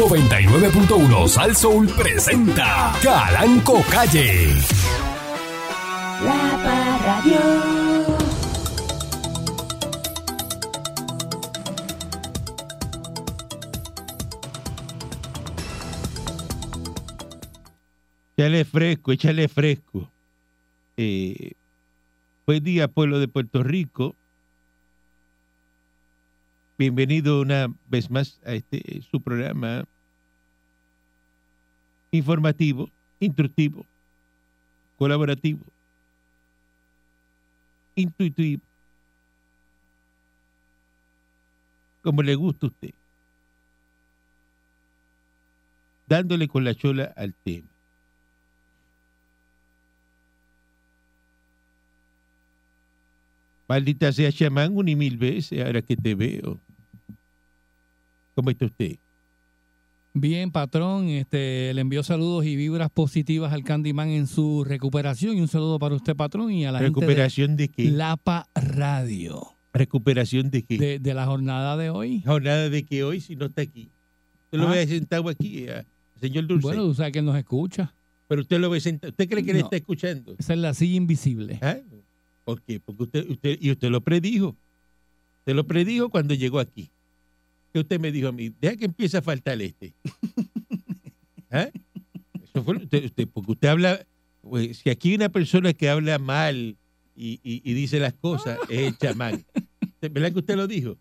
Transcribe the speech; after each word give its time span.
99.1 0.00 1.28
Sal 1.28 1.54
Soul 1.54 1.86
presenta 1.88 2.90
Calanco 3.02 3.82
Calle. 3.90 4.46
La 6.24 6.58
Parradio. 6.64 7.38
Échale 18.38 18.64
fresco, 18.64 19.12
échale 19.12 19.48
fresco. 19.48 20.10
Eh, 20.96 21.52
buen 22.46 22.64
día, 22.64 22.88
pueblo 22.88 23.18
de 23.18 23.28
Puerto 23.28 23.62
Rico. 23.62 24.16
Bienvenido 26.80 27.42
una 27.42 27.66
vez 27.90 28.10
más 28.10 28.40
a 28.42 28.54
este 28.54 29.02
su 29.02 29.20
programa 29.20 29.84
informativo, 32.10 32.88
instructivo, 33.18 33.84
colaborativo, 34.96 35.60
intuitivo, 37.94 38.62
como 42.00 42.22
le 42.22 42.34
gusta 42.34 42.64
a 42.64 42.70
usted, 42.70 42.94
dándole 46.08 46.48
con 46.48 46.64
la 46.64 46.74
chola 46.74 47.12
al 47.14 47.34
tema. 47.34 47.68
Maldita 53.68 54.10
sea 54.14 54.32
chamán 54.32 54.74
un 54.74 54.88
y 54.88 54.96
mil 54.96 55.18
veces 55.18 55.62
ahora 55.62 55.82
que 55.82 55.94
te 55.94 56.14
veo. 56.14 56.58
¿Cómo 58.40 58.48
está 58.48 58.64
usted? 58.64 58.96
Bien, 60.14 60.50
patrón, 60.50 61.08
este, 61.10 61.74
le 61.74 61.82
envío 61.82 62.02
saludos 62.02 62.46
y 62.46 62.56
vibras 62.56 62.88
positivas 62.90 63.52
al 63.52 63.64
Candyman 63.64 64.08
en 64.08 64.26
su 64.26 64.64
recuperación 64.64 65.36
y 65.36 65.42
un 65.42 65.46
saludo 65.48 65.78
para 65.78 65.94
usted, 65.94 66.16
patrón, 66.16 66.50
y 66.50 66.64
a 66.64 66.72
la 66.72 66.78
¿Recuperación 66.78 67.54
de, 67.54 67.64
gente 67.64 67.74
qué? 67.82 67.90
de 67.90 67.96
Lapa 67.98 68.48
Radio. 68.54 69.42
¿Recuperación 69.74 70.50
de 70.50 70.62
qué? 70.62 70.78
De, 70.78 70.98
de 70.98 71.12
la 71.14 71.26
jornada 71.26 71.76
de 71.76 71.90
hoy. 71.90 72.22
Jornada 72.24 72.70
de 72.70 72.82
que 72.82 73.04
hoy 73.04 73.20
si 73.20 73.36
no 73.36 73.44
está 73.44 73.60
aquí. 73.60 73.90
Usted 74.46 74.58
lo 74.58 74.68
Ah. 74.68 74.70
ve 74.72 74.86
sentado 74.86 75.28
aquí, 75.28 75.64
eh, 75.68 75.84
señor 76.18 76.46
Dulce. 76.46 76.62
Bueno, 76.62 76.84
tú 76.86 76.94
sabes 76.94 77.12
que 77.12 77.20
nos 77.20 77.36
escucha. 77.36 77.92
pero 78.26 78.40
usted 78.40 78.58
lo 78.58 78.70
ve 78.70 78.80
sentado. 78.80 79.10
¿Usted 79.10 79.28
cree 79.28 79.44
que 79.44 79.52
le 79.52 79.60
está 79.60 79.76
escuchando? 79.76 80.34
Esa 80.38 80.54
es 80.54 80.58
la 80.60 80.72
silla 80.72 80.96
invisible. 80.96 81.58
¿Ah? 81.60 81.76
¿Por 82.46 82.62
qué? 82.62 82.80
Porque 82.80 83.02
usted, 83.02 83.28
usted, 83.30 83.58
y 83.60 83.70
usted 83.70 83.90
lo 83.90 84.00
predijo. 84.00 84.56
Usted 85.40 85.54
lo 85.54 85.64
predijo 85.64 86.08
cuando 86.08 86.32
llegó 86.32 86.58
aquí. 86.58 86.88
Que 87.72 87.80
usted 87.80 88.00
me 88.00 88.10
dijo 88.12 88.28
a 88.28 88.32
mí, 88.32 88.52
deja 88.60 88.76
que 88.76 88.84
empiece 88.86 89.16
a 89.16 89.22
faltar 89.22 89.60
este. 89.62 89.94
Eso 91.50 92.62
fue 92.64 92.74
lo- 92.74 92.80
usted, 92.82 93.04
usted- 93.04 93.28
porque 93.32 93.52
usted 93.52 93.68
habla, 93.68 94.06
pues, 94.42 94.78
si 94.78 94.90
aquí 94.90 95.10
hay 95.10 95.14
una 95.16 95.28
persona 95.28 95.72
que 95.72 95.88
habla 95.88 96.18
mal 96.18 96.76
y, 97.16 97.40
y- 97.42 97.62
y 97.64 97.74
dice 97.74 98.00
las 98.00 98.14
cosas, 98.14 98.58
es 98.68 98.78
el 98.80 98.98
chamán. 98.98 99.44
¿Verdad 100.00 100.32
que 100.32 100.38
usted 100.38 100.56
lo 100.56 100.66
dijo? 100.66 100.96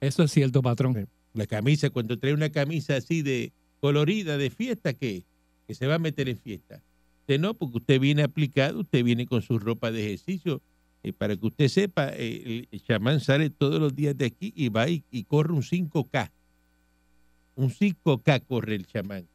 Eso 0.00 0.22
es 0.24 0.30
cierto, 0.32 0.62
patrón. 0.62 1.08
La 1.34 1.46
camisa, 1.46 1.90
cuando 1.90 2.18
trae 2.18 2.34
una 2.34 2.50
camisa 2.50 2.96
así 2.96 3.22
de 3.22 3.52
colorida 3.80 4.36
de 4.36 4.50
fiesta, 4.50 4.92
que, 4.92 5.24
que 5.66 5.74
se 5.74 5.86
va 5.86 5.94
a 5.94 5.98
meter 5.98 6.28
en 6.28 6.36
fiesta. 6.38 6.82
Usted 7.20 7.40
no, 7.40 7.54
porque 7.54 7.78
usted 7.78 8.00
viene 8.00 8.22
aplicado, 8.22 8.80
usted 8.80 9.02
viene 9.04 9.26
con 9.26 9.42
su 9.42 9.58
ropa 9.58 9.90
de 9.90 10.04
ejercicio. 10.06 10.60
Eh, 11.04 11.12
para 11.12 11.36
que 11.36 11.46
usted 11.46 11.68
sepa, 11.68 12.08
el, 12.10 12.68
chamán 12.86 13.20
sale 13.20 13.50
todos 13.50 13.80
los 13.80 13.94
días 13.94 14.16
de 14.16 14.26
aquí 14.26 14.52
y 14.54 14.68
va 14.68 14.88
y, 14.88 15.02
corre 15.24 15.52
un 15.52 15.62
5K. 15.62 16.30
Un 17.56 17.70
5K 17.70 18.46
corre 18.46 18.76
el 18.76 18.86
chamán. 18.86 19.26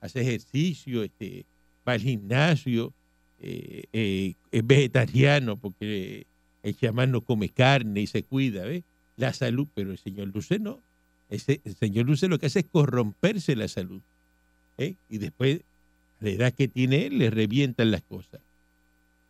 Hace 0.00 0.20
ejercicio, 0.20 1.02
este, 1.02 1.46
va 1.86 1.94
al 1.94 2.00
gimnasio, 2.00 2.92
eh, 3.40 3.84
eh, 3.92 4.34
es 4.50 4.66
vegetariano 4.66 5.56
porque 5.56 6.26
el 6.62 6.76
chamán 6.76 7.10
no 7.10 7.22
come 7.22 7.48
carne 7.48 8.02
y 8.02 8.06
se 8.06 8.22
cuida, 8.22 8.64
¿ves? 8.64 8.84
La 9.16 9.32
salud, 9.32 9.66
pero 9.74 9.92
el 9.92 9.98
señor 9.98 10.28
Luce 10.28 10.58
no. 10.58 10.80
Ese, 11.30 11.60
el 11.64 11.74
señor 11.74 12.06
Luce 12.06 12.28
lo 12.28 12.38
que 12.38 12.46
hace 12.46 12.60
es 12.60 12.66
corromperse 12.66 13.56
la 13.56 13.68
salud. 13.68 14.02
¿eh? 14.78 14.94
Y 15.08 15.18
después, 15.18 15.60
la 16.20 16.30
edad 16.30 16.52
que 16.52 16.68
tiene 16.68 17.06
él, 17.06 17.18
le 17.18 17.30
revientan 17.30 17.90
las 17.90 18.02
cosas. 18.02 18.40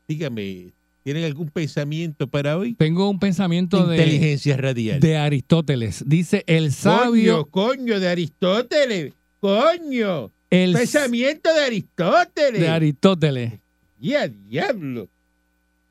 Dígame, 0.08 0.72
¿tienen 1.04 1.24
algún 1.24 1.50
pensamiento 1.50 2.26
para 2.26 2.56
hoy? 2.56 2.74
Tengo 2.74 3.08
un 3.08 3.18
pensamiento 3.20 3.86
de, 3.86 3.96
Inteligencia 3.98 4.56
radial. 4.56 4.98
de 5.00 5.16
Aristóteles. 5.18 6.02
Dice, 6.06 6.42
el 6.46 6.72
sabio, 6.72 7.46
Coño, 7.46 7.76
coño, 7.76 8.00
de 8.00 8.08
Aristóteles. 8.08 9.12
Coño. 9.38 10.32
el 10.50 10.72
Pensamiento 10.72 11.52
de 11.52 11.60
Aristóteles. 11.60 12.60
de 12.60 12.68
Aristóteles. 12.68 13.52
Ya, 14.00 14.26
diablo. 14.26 15.08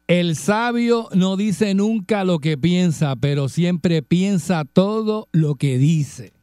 El 0.08 0.36
sabio 0.36 1.08
no 1.14 1.38
dice 1.38 1.74
nunca 1.76 2.24
lo 2.24 2.40
que 2.40 2.58
piensa, 2.58 3.16
pero 3.16 3.48
siempre 3.50 4.02
piensa 4.02 4.66
todo 4.66 5.30
lo 5.32 5.56
que 5.56 5.78
dice. 5.78 6.34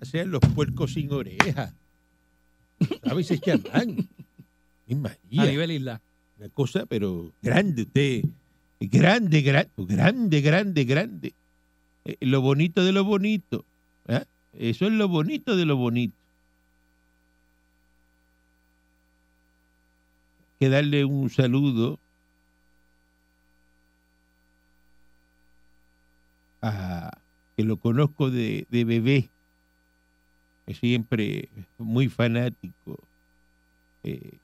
Hacían 0.00 0.30
los 0.30 0.40
puercos 0.54 0.94
sin 0.94 1.12
orejas. 1.12 1.74
¿Sabes? 3.04 3.30
Mi 4.86 4.94
María. 4.94 5.42
A 5.42 5.46
nivel 5.46 5.70
isla. 5.72 6.00
Una 6.38 6.48
cosa, 6.48 6.86
pero 6.86 7.32
grande 7.42 7.82
usted. 7.82 8.24
Grande, 8.80 9.40
grande, 9.42 9.70
grande, 9.78 10.40
grande, 10.40 10.84
grande. 10.84 11.34
Eh, 12.04 12.16
lo 12.20 12.40
bonito 12.40 12.84
de 12.84 12.92
lo 12.92 13.04
bonito. 13.04 13.64
¿ah? 14.08 14.24
Eso 14.52 14.86
es 14.86 14.92
lo 14.92 15.08
bonito 15.08 15.56
de 15.56 15.64
lo 15.64 15.76
bonito. 15.76 16.16
Que 20.58 20.68
darle 20.68 21.04
un 21.04 21.30
saludo 21.30 21.98
a 26.62 27.10
que 27.56 27.62
lo 27.64 27.76
conozco 27.76 28.30
de, 28.30 28.66
de 28.70 28.84
bebé, 28.84 29.30
siempre 30.80 31.48
muy 31.78 32.08
fanático. 32.08 32.98
eh, 34.02 34.38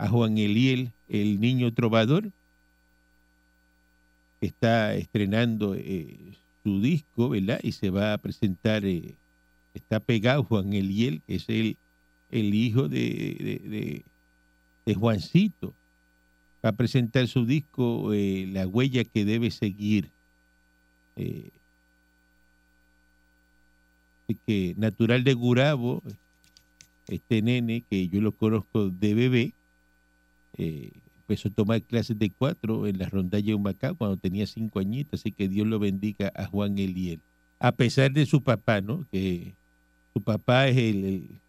a 0.00 0.08
Juan 0.08 0.38
Eliel, 0.38 0.92
el 1.08 1.40
niño 1.40 1.72
trovador, 1.74 2.30
está 4.40 4.94
estrenando 4.94 5.74
eh, 5.74 6.16
su 6.64 6.80
disco, 6.80 7.28
¿verdad? 7.28 7.60
Y 7.62 7.72
se 7.72 7.90
va 7.90 8.14
a 8.14 8.18
presentar, 8.18 8.84
eh, 8.86 9.14
está 9.74 10.00
pegado 10.00 10.42
Juan 10.44 10.72
Eliel, 10.72 11.20
que 11.26 11.34
es 11.34 11.48
el, 11.50 11.76
el 12.30 12.54
hijo 12.54 12.88
de, 12.88 13.60
de, 13.68 14.04
de- 14.86 14.94
Juancito. 14.94 15.72
Va 16.64 16.70
a 16.70 16.72
presentar 16.72 17.28
su 17.28 17.46
disco, 17.46 18.12
eh, 18.12 18.48
La 18.52 18.66
huella 18.66 19.04
que 19.04 19.24
debe 19.24 19.50
seguir. 19.52 20.10
Que 24.46 24.74
natural 24.76 25.22
de 25.24 25.34
Gurabo, 25.34 26.02
este 27.08 27.42
nene 27.42 27.82
que 27.88 28.08
yo 28.08 28.20
lo 28.20 28.32
conozco 28.32 28.88
de 28.88 29.14
bebé, 29.14 29.52
eh, 30.56 30.90
empezó 31.30 31.48
a 31.48 31.52
tomar 31.52 31.82
clases 31.82 32.18
de 32.18 32.30
cuatro 32.30 32.86
en 32.86 32.98
la 32.98 33.08
rondalla 33.08 33.46
de 33.46 33.54
Humacao 33.54 33.94
cuando 33.94 34.16
tenía 34.16 34.46
cinco 34.46 34.80
añitos, 34.80 35.20
así 35.20 35.30
que 35.30 35.48
Dios 35.48 35.66
lo 35.66 35.78
bendiga 35.78 36.32
a 36.34 36.46
Juan 36.46 36.76
Eliel. 36.78 37.20
A 37.60 37.72
pesar 37.72 38.12
de 38.12 38.26
su 38.26 38.42
papá, 38.42 38.80
¿no? 38.80 39.06
Que 39.12 39.54
su 40.12 40.22
papá 40.22 40.66
es 40.68 40.76
el, 40.76 41.40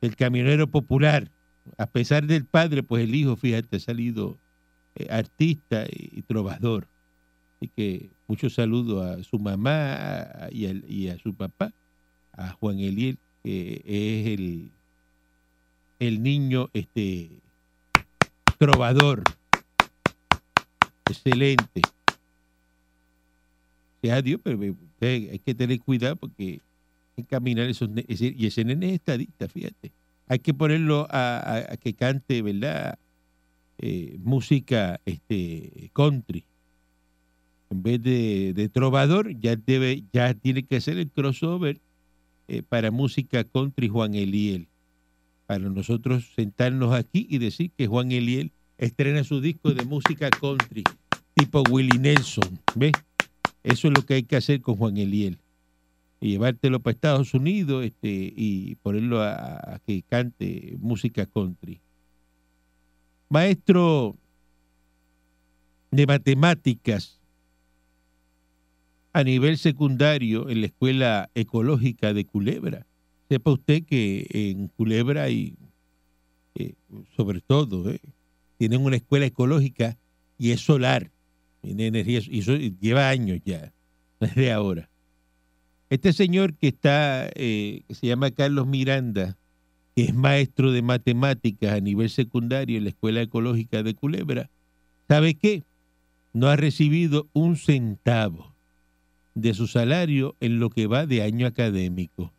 el, 0.00 0.16
camionero 0.16 0.66
popular. 0.66 1.30
A 1.78 1.86
pesar 1.86 2.26
del 2.26 2.44
padre, 2.44 2.82
pues 2.82 3.04
el 3.04 3.14
hijo, 3.14 3.36
fíjate, 3.36 3.76
ha 3.76 3.80
salido 3.80 4.38
eh, 4.96 5.06
artista 5.08 5.86
y, 5.90 6.20
trovador. 6.22 6.88
Así 7.56 7.70
que 7.74 8.10
muchos 8.26 8.54
saludos 8.54 9.06
a 9.06 9.22
su 9.22 9.38
mamá 9.38 9.94
a- 9.94 10.48
y, 10.50 10.66
al- 10.66 10.84
y 10.90 11.08
a 11.08 11.18
su 11.18 11.32
papá, 11.34 11.72
a 12.32 12.50
Juan 12.50 12.80
Eliel, 12.80 13.18
que 13.44 13.82
es 13.86 14.26
el, 14.38 14.72
el 16.00 16.22
niño 16.22 16.68
este 16.74 17.41
trovador. 18.66 19.24
Excelente. 21.10 21.82
Sea 24.00 24.22
Dios, 24.22 24.40
pero 24.42 24.56
usted 24.58 25.30
hay 25.32 25.38
que 25.40 25.52
tener 25.54 25.80
cuidado 25.80 26.14
porque 26.14 26.60
hay 27.16 27.24
que 27.24 27.24
caminar 27.24 27.68
esos 27.68 27.90
ese- 28.06 28.34
y 28.38 28.46
ese 28.46 28.64
nene 28.64 28.90
es 28.90 28.94
estadista, 28.94 29.48
fíjate. 29.48 29.90
Hay 30.28 30.38
que 30.38 30.54
ponerlo 30.54 31.08
a, 31.10 31.72
a- 31.72 31.76
que 31.76 31.92
cante, 31.94 32.40
¿verdad? 32.40 32.98
Eh, 33.78 34.16
música 34.22 35.00
este 35.06 35.90
country. 35.92 36.44
En 37.70 37.82
vez 37.82 38.00
de, 38.00 38.52
de 38.54 38.68
trovador, 38.68 39.36
ya 39.40 39.56
debe, 39.56 40.04
ya 40.12 40.34
tiene 40.34 40.62
que 40.62 40.76
hacer 40.76 40.98
el 40.98 41.10
crossover 41.10 41.80
eh, 42.46 42.62
para 42.62 42.92
música 42.92 43.42
country 43.42 43.88
Juan 43.88 44.14
Eliel 44.14 44.68
para 45.52 45.68
nosotros 45.68 46.32
sentarnos 46.34 46.94
aquí 46.94 47.26
y 47.28 47.36
decir 47.36 47.72
que 47.76 47.86
Juan 47.86 48.10
Eliel 48.10 48.52
estrena 48.78 49.22
su 49.22 49.42
disco 49.42 49.74
de 49.74 49.84
música 49.84 50.30
country, 50.30 50.82
tipo 51.34 51.62
Willie 51.68 51.98
Nelson. 51.98 52.58
¿Ves? 52.74 52.92
Eso 53.62 53.88
es 53.88 53.94
lo 53.94 54.00
que 54.06 54.14
hay 54.14 54.22
que 54.22 54.36
hacer 54.36 54.62
con 54.62 54.76
Juan 54.76 54.96
Eliel. 54.96 55.36
y 56.22 56.30
llevártelo 56.30 56.80
para 56.80 56.94
Estados 56.94 57.34
Unidos 57.34 57.84
este, 57.84 58.32
y 58.34 58.76
ponerlo 58.76 59.20
a, 59.20 59.74
a 59.74 59.78
que 59.86 60.00
cante 60.00 60.74
música 60.80 61.26
country. 61.26 61.82
Maestro 63.28 64.16
de 65.90 66.06
matemáticas 66.06 67.20
a 69.12 69.22
nivel 69.22 69.58
secundario 69.58 70.48
en 70.48 70.62
la 70.62 70.68
Escuela 70.68 71.30
Ecológica 71.34 72.14
de 72.14 72.24
Culebra. 72.24 72.86
Sepa 73.32 73.52
usted 73.52 73.84
que 73.84 74.26
en 74.30 74.68
Culebra 74.68 75.22
hay, 75.22 75.54
eh, 76.54 76.74
sobre 77.16 77.40
todo, 77.40 77.88
eh, 77.88 77.98
tienen 78.58 78.84
una 78.84 78.96
escuela 78.96 79.24
ecológica 79.24 79.96
y 80.36 80.50
es 80.50 80.60
solar, 80.60 81.10
tiene 81.62 81.86
energía, 81.86 82.20
y 82.28 82.40
eso 82.40 82.54
lleva 82.54 83.08
años 83.08 83.40
ya, 83.42 83.72
no 84.20 84.26
es 84.26 84.34
de 84.34 84.52
ahora. 84.52 84.90
Este 85.88 86.12
señor 86.12 86.52
que 86.52 86.68
está, 86.68 87.30
eh, 87.34 87.84
que 87.88 87.94
se 87.94 88.06
llama 88.06 88.32
Carlos 88.32 88.66
Miranda, 88.66 89.38
que 89.96 90.04
es 90.04 90.14
maestro 90.14 90.70
de 90.70 90.82
matemáticas 90.82 91.72
a 91.72 91.80
nivel 91.80 92.10
secundario 92.10 92.76
en 92.76 92.84
la 92.84 92.90
Escuela 92.90 93.22
Ecológica 93.22 93.82
de 93.82 93.94
Culebra, 93.94 94.50
¿sabe 95.08 95.36
qué? 95.36 95.62
No 96.34 96.48
ha 96.48 96.56
recibido 96.56 97.28
un 97.32 97.56
centavo 97.56 98.52
de 99.34 99.54
su 99.54 99.68
salario 99.68 100.36
en 100.40 100.60
lo 100.60 100.68
que 100.68 100.86
va 100.86 101.06
de 101.06 101.22
año 101.22 101.46
académico. 101.46 102.30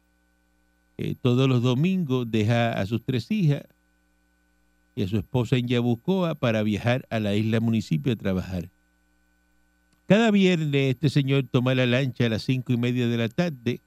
Eh, 0.98 1.16
todos 1.22 1.50
los 1.50 1.64
domingos 1.64 2.30
deja 2.30 2.74
a 2.74 2.86
sus 2.86 3.04
tres 3.04 3.32
hijas 3.32 3.64
y 4.96 5.04
a 5.04 5.08
su 5.08 5.18
esposa 5.18 5.58
en 5.58 5.68
Yabucoa 5.68 6.36
para 6.36 6.62
viajar 6.62 7.08
a 7.10 7.20
la 7.20 7.36
isla 7.36 7.60
municipio 7.60 8.14
a 8.14 8.16
trabajar. 8.16 8.70
Cada 10.08 10.30
viernes 10.32 10.92
este 10.92 11.10
señor 11.10 11.46
toma 11.50 11.74
la 11.74 11.86
lancha 11.86 12.26
a 12.26 12.30
las 12.30 12.44
cinco 12.44 12.74
y 12.74 12.78
media 12.78 13.08
de 13.08 13.18
la 13.18 13.30
tarde 13.30 13.82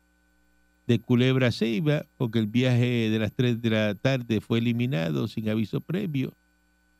de 0.86 0.98
Culebra 0.98 1.48
a 1.48 1.52
Ceiba, 1.52 2.06
porque 2.16 2.38
el 2.38 2.46
viaje 2.46 3.10
de 3.10 3.18
las 3.18 3.32
tres 3.32 3.60
de 3.60 3.70
la 3.70 3.94
tarde 3.94 4.40
fue 4.40 4.58
eliminado 4.58 5.28
sin 5.28 5.48
aviso 5.48 5.80
previo. 5.80 6.32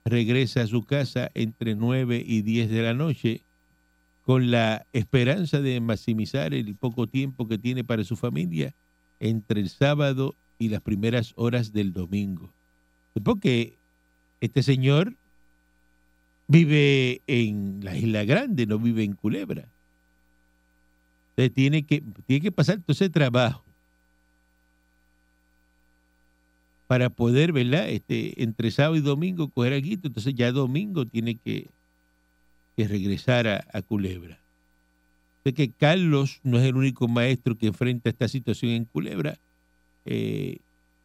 Regresa 0.05 0.63
a 0.63 0.67
su 0.67 0.85
casa 0.85 1.31
entre 1.35 1.75
nueve 1.75 2.23
y 2.25 2.43
diez 2.43 2.71
de 2.71 2.83
la 2.83 2.95
noche 2.95 3.43
con 4.23 4.51
la 4.51 4.87
esperanza 4.93 5.61
de 5.61 5.81
maximizar 5.81 6.53
el 6.53 6.77
poco 6.77 7.07
tiempo 7.07 7.49
que 7.49 7.59
tiene 7.59 7.85
para 7.85 8.05
su 8.05 8.17
familia 8.17 8.75
entre 9.21 9.61
el 9.61 9.69
sábado 9.69 10.35
y 10.59 10.69
las 10.69 10.81
primeras 10.81 11.33
horas 11.37 11.73
del 11.73 11.93
domingo. 11.93 12.53
Porque 13.23 13.77
este 14.41 14.63
señor 14.63 15.15
vive 16.49 17.23
en 17.27 17.81
la 17.83 17.97
Isla 17.97 18.25
Grande, 18.25 18.67
no 18.67 18.79
vive 18.79 19.05
en 19.05 19.15
Culebra. 19.15 19.69
Entonces 21.31 21.55
tiene 21.55 21.85
que, 21.85 22.03
tiene 22.27 22.43
que 22.43 22.53
pasar 22.53 22.79
todo 22.79 22.93
ese 22.93 23.11
trabajo 23.11 23.65
para 26.87 27.11
poder, 27.11 27.53
¿verdad? 27.53 27.89
Este, 27.89 28.43
entre 28.43 28.71
sábado 28.71 28.97
y 28.97 29.01
domingo 29.01 29.49
coger 29.49 29.73
aquí, 29.73 29.95
entonces 29.95 30.35
ya 30.35 30.53
domingo 30.53 31.05
tiene 31.05 31.37
que, 31.37 31.69
que 32.77 32.87
regresar 32.87 33.49
a, 33.49 33.67
a 33.73 33.83
Culebra. 33.83 34.39
Que 35.53 35.71
Carlos 35.71 36.41
no 36.43 36.59
es 36.59 36.65
el 36.65 36.77
único 36.77 37.09
maestro 37.09 37.57
que 37.57 37.69
enfrenta 37.69 38.11
esta 38.11 38.29
situación 38.29 38.73
en 38.73 38.85
Culebra. 38.85 39.39
Eh, 40.05 40.59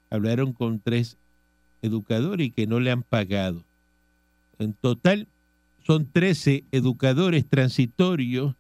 hablaron 0.10 0.54
con 0.54 0.80
tres 0.80 1.18
educadores 1.82 2.48
y 2.48 2.52
que 2.52 2.68
no 2.68 2.80
le 2.80 2.92
han 2.92 3.04
pagado. 3.04 3.64
En 4.60 4.74
total 4.74 5.28
son 5.86 6.06
13 6.06 6.64
educadores 6.72 7.48
transitorios 7.48 8.56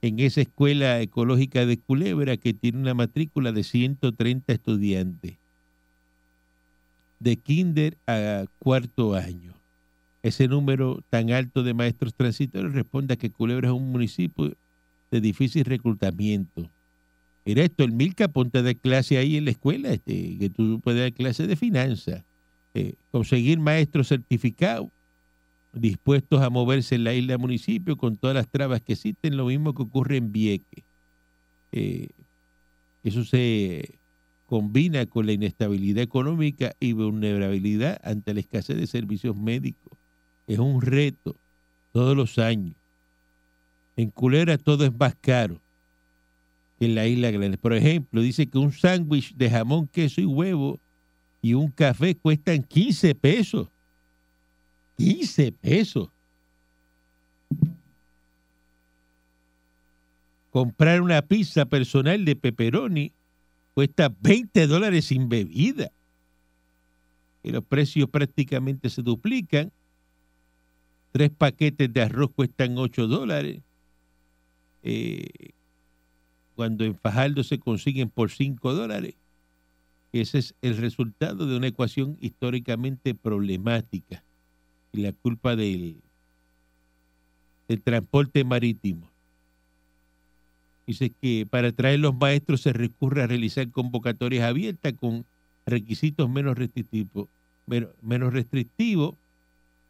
en 0.00 0.18
esa 0.18 0.40
escuela 0.40 1.00
ecológica 1.00 1.66
de 1.66 1.78
Culebra 1.78 2.36
que 2.36 2.54
tiene 2.54 2.78
una 2.78 2.94
matrícula 2.94 3.52
de 3.52 3.62
130 3.62 4.52
estudiantes 4.52 5.34
de 7.20 7.36
kinder 7.36 7.96
a 8.06 8.46
cuarto 8.58 9.14
año. 9.14 9.52
Ese 10.22 10.48
número 10.48 11.02
tan 11.08 11.30
alto 11.30 11.62
de 11.62 11.74
maestros 11.74 12.14
transitorios 12.14 12.72
responde 12.72 13.14
a 13.14 13.16
que 13.16 13.30
Culebra 13.30 13.68
es 13.68 13.74
un 13.74 13.92
municipio 13.92 14.54
de 15.16 15.20
difícil 15.20 15.64
reclutamiento. 15.64 16.70
Mira 17.44 17.64
esto, 17.64 17.84
el 17.84 17.92
Milka 17.92 18.28
ponte 18.28 18.62
de 18.62 18.76
clase 18.76 19.18
ahí 19.18 19.36
en 19.36 19.44
la 19.44 19.50
escuela, 19.50 19.92
este, 19.92 20.38
que 20.38 20.48
tú 20.48 20.80
puedes 20.80 21.00
dar 21.00 21.12
clase 21.12 21.46
de 21.46 21.56
finanzas, 21.56 22.24
eh, 22.74 22.94
conseguir 23.10 23.58
maestros 23.58 24.08
certificados 24.08 24.88
dispuestos 25.72 26.40
a 26.42 26.50
moverse 26.50 26.94
en 26.94 27.04
la 27.04 27.14
isla 27.14 27.38
municipio 27.38 27.96
con 27.96 28.16
todas 28.16 28.34
las 28.34 28.48
trabas 28.48 28.82
que 28.82 28.92
existen, 28.92 29.36
lo 29.36 29.46
mismo 29.46 29.74
que 29.74 29.82
ocurre 29.82 30.16
en 30.18 30.32
Vieque. 30.32 30.84
Eh, 31.72 32.08
eso 33.02 33.24
se 33.24 33.98
combina 34.46 35.06
con 35.06 35.26
la 35.26 35.32
inestabilidad 35.32 36.02
económica 36.02 36.74
y 36.78 36.92
vulnerabilidad 36.92 38.00
ante 38.04 38.34
la 38.34 38.40
escasez 38.40 38.76
de 38.76 38.86
servicios 38.86 39.34
médicos. 39.34 39.98
Es 40.46 40.58
un 40.58 40.82
reto 40.82 41.36
todos 41.92 42.16
los 42.16 42.38
años. 42.38 42.74
En 43.96 44.10
Culera 44.10 44.58
todo 44.58 44.84
es 44.84 44.92
más 44.98 45.14
caro 45.20 45.60
que 46.78 46.86
en 46.86 46.94
la 46.94 47.06
isla 47.06 47.30
grande. 47.30 47.58
Por 47.58 47.74
ejemplo, 47.74 48.20
dice 48.20 48.46
que 48.46 48.58
un 48.58 48.72
sándwich 48.72 49.34
de 49.34 49.50
jamón, 49.50 49.86
queso 49.88 50.20
y 50.20 50.26
huevo 50.26 50.80
y 51.42 51.54
un 51.54 51.70
café 51.70 52.16
cuestan 52.16 52.62
15 52.62 53.14
pesos. 53.14 53.68
15 54.96 55.52
pesos. 55.52 56.08
Comprar 60.50 61.00
una 61.00 61.22
pizza 61.22 61.64
personal 61.64 62.24
de 62.24 62.36
pepperoni 62.36 63.12
cuesta 63.74 64.14
20 64.20 64.66
dólares 64.66 65.06
sin 65.06 65.28
bebida. 65.28 65.90
Y 67.42 67.50
los 67.50 67.64
precios 67.64 68.08
prácticamente 68.08 68.88
se 68.90 69.02
duplican. 69.02 69.72
Tres 71.10 71.30
paquetes 71.30 71.92
de 71.92 72.02
arroz 72.02 72.30
cuestan 72.34 72.78
8 72.78 73.06
dólares. 73.06 73.60
Eh, 74.82 75.52
cuando 76.54 76.84
en 76.84 76.94
Fajardo 76.94 77.42
se 77.44 77.58
consiguen 77.58 78.08
por 78.08 78.30
5 78.30 78.74
dólares. 78.74 79.14
Ese 80.12 80.38
es 80.38 80.54
el 80.60 80.76
resultado 80.76 81.46
de 81.46 81.56
una 81.56 81.68
ecuación 81.68 82.18
históricamente 82.20 83.14
problemática 83.14 84.22
y 84.92 85.00
la 85.00 85.12
culpa 85.12 85.56
del, 85.56 85.96
transporte 87.84 88.44
marítimo. 88.44 89.08
Dice 90.86 91.10
que 91.10 91.46
para 91.48 91.72
traer 91.72 92.00
los 92.00 92.14
maestros 92.14 92.60
se 92.60 92.74
recurre 92.74 93.22
a 93.22 93.26
realizar 93.26 93.70
convocatorias 93.70 94.44
abiertas 94.44 94.92
con 94.92 95.24
requisitos 95.64 96.28
menos 96.28 96.58
restrictivos. 96.58 97.28
Menos 98.02 98.34
restrictivos, 98.34 99.14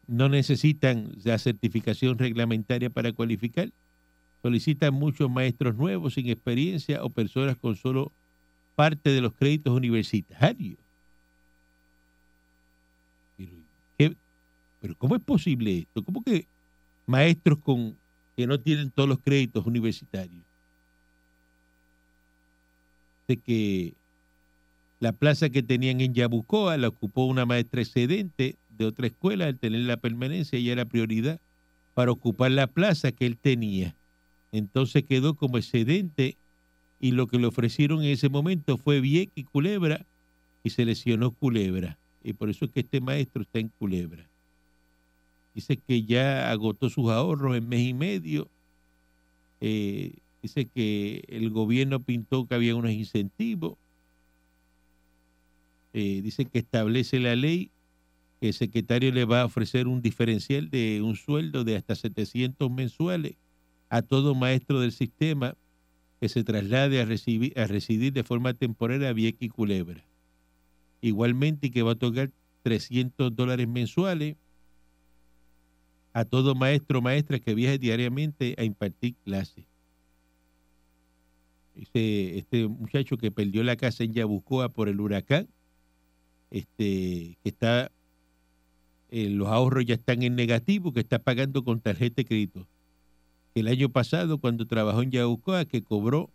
no 0.07 0.29
necesitan 0.29 1.11
la 1.25 1.39
certificación 1.39 2.19
reglamentaria 2.19 2.91
para 2.91 3.13
cualificar. 3.13 3.73
Solicitan 4.43 4.93
muchos 4.93 5.31
maestros 5.31 5.77
nuevos 5.77 6.15
sin 6.15 6.29
experiencia 6.29 7.05
o 7.05 7.11
personas 7.11 7.57
con 7.57 7.77
solo 7.77 8.13
parte 8.75 9.11
de 9.11 9.21
los 9.21 9.35
créditos 9.35 9.73
universitarios. 9.73 10.79
Pero, 14.81 14.97
¿cómo 14.99 15.15
es 15.15 15.23
posible 15.23 15.79
esto? 15.79 16.03
¿Cómo 16.03 16.25
que 16.25 16.45
maestros 17.07 17.59
con 17.61 17.97
que 18.37 18.49
no 18.49 18.59
tienen 18.59 18.91
todos 18.91 19.09
los 19.09 19.21
créditos 19.21 19.65
universitarios? 19.65 20.43
De 23.29 23.37
que 23.37 23.95
la 24.99 25.13
plaza 25.13 25.51
que 25.51 25.63
tenían 25.63 26.01
en 26.01 26.15
Yabucoa 26.15 26.77
la 26.79 26.89
ocupó 26.89 27.27
una 27.27 27.47
maestra 27.47 27.81
excedente 27.81 28.57
de 28.71 28.87
otra 28.87 29.07
escuela 29.07 29.47
al 29.47 29.59
tener 29.59 29.83
la 29.83 29.97
permanencia 29.97 30.59
y 30.59 30.69
era 30.69 30.85
prioridad 30.85 31.41
para 31.95 32.11
ocupar 32.11 32.51
la 32.51 32.67
plaza 32.67 33.13
que 33.13 33.27
él 33.27 33.37
tenía. 33.37 33.95
Entonces 34.53 35.05
quedó 35.05 35.35
como 35.35 35.57
excedente 35.57 36.37
y 37.01 37.13
lo 37.13 37.27
que 37.27 37.39
le 37.39 37.47
ofrecieron 37.47 38.03
en 38.03 38.11
ese 38.11 38.29
momento 38.29 38.77
fue 38.77 39.01
Vieques 39.01 39.33
y 39.35 39.45
Culebra 39.45 40.07
y 40.63 40.71
se 40.71 40.85
lesionó 40.85 41.33
Culebra. 41.33 41.99
Y 42.23 42.35
por 42.35 42.51
eso 42.51 42.67
es 42.67 42.71
que 42.71 42.81
este 42.81 43.01
maestro 43.01 43.43
está 43.43 43.59
en 43.59 43.69
Culebra. 43.69 44.25
Dice 45.55 45.77
que 45.77 46.05
ya 46.05 46.51
agotó 46.51 46.89
sus 46.89 47.11
ahorros 47.11 47.57
en 47.57 47.69
mes 47.69 47.81
y 47.81 47.95
medio. 47.95 48.49
Eh, 49.61 50.13
dice 50.43 50.67
que 50.67 51.25
el 51.29 51.51
gobierno 51.51 52.01
pintó 52.01 52.47
que 52.47 52.55
había 52.55 52.77
unos 52.77 52.93
incentivos. 52.93 53.75
Eh, 55.95 56.21
dice 56.23 56.45
que 56.45 56.59
establece 56.59 57.19
la 57.21 57.37
ley 57.37 57.71
que 58.41 58.49
el 58.49 58.55
secretario 58.55 59.13
le 59.13 59.25
va 59.25 59.43
a 59.43 59.45
ofrecer 59.45 59.87
un 59.87 60.03
diferencial 60.03 60.71
de 60.71 61.01
un 61.03 61.17
sueldo 61.17 61.65
de 61.65 61.77
hasta 61.77 61.95
700 61.95 62.71
mensuales 62.71 63.35
a 63.93 64.01
todo 64.01 64.35
maestro 64.35 64.81
del 64.81 64.91
sistema 64.91 65.55
que 66.19 66.31
se 66.31 66.43
traslade 66.45 67.03
a, 67.03 67.05
recibir, 67.05 67.53
a 67.61 67.67
residir 67.67 68.15
de 68.15 68.25
forma 68.25 68.55
temporal 68.55 69.05
a 69.05 69.13
Vieques 69.13 69.43
y 69.43 69.49
Culebra. 69.51 70.03
Igualmente 71.03 71.71
que 71.71 71.83
va 71.83 71.93
a 71.93 71.97
tocar 71.97 72.31
300 72.63 73.37
dólares 73.37 73.69
mensuales 73.69 74.37
a 76.15 76.25
todo 76.25 76.55
maestro 76.55 77.01
o 77.01 77.03
maestra 77.03 77.39
que 77.39 77.55
viaje 77.55 77.77
diariamente 77.77 78.55
a 78.57 78.65
impartir 78.65 79.15
clases. 79.27 79.67
Dice 81.75 82.39
este 82.39 82.69
muchacho 82.69 83.19
que 83.19 83.31
perdió 83.31 83.63
la 83.63 83.77
casa 83.77 84.05
en 84.05 84.15
Yabucoa 84.15 84.71
por 84.71 84.89
el 84.89 85.03
huracán, 85.03 85.49
este, 86.51 87.37
que 87.43 87.49
está, 87.51 87.93
eh, 89.11 89.29
los 89.29 89.49
ahorros 89.49 89.85
ya 89.85 89.97
están 89.97 90.23
en 90.23 90.35
negativo, 90.35 90.95
que 90.95 91.01
está 91.01 91.19
pagando 91.19 91.63
con 91.63 91.83
tarjeta 91.83 92.17
de 92.17 92.25
crédito. 92.25 92.67
El 93.55 93.69
año 93.69 93.91
pasado, 93.91 94.39
cuando 94.39 94.67
trabajó 94.67 95.03
en 95.03 95.11
Yabucoa, 95.11 95.65
que 95.67 95.83
cobró 95.83 96.31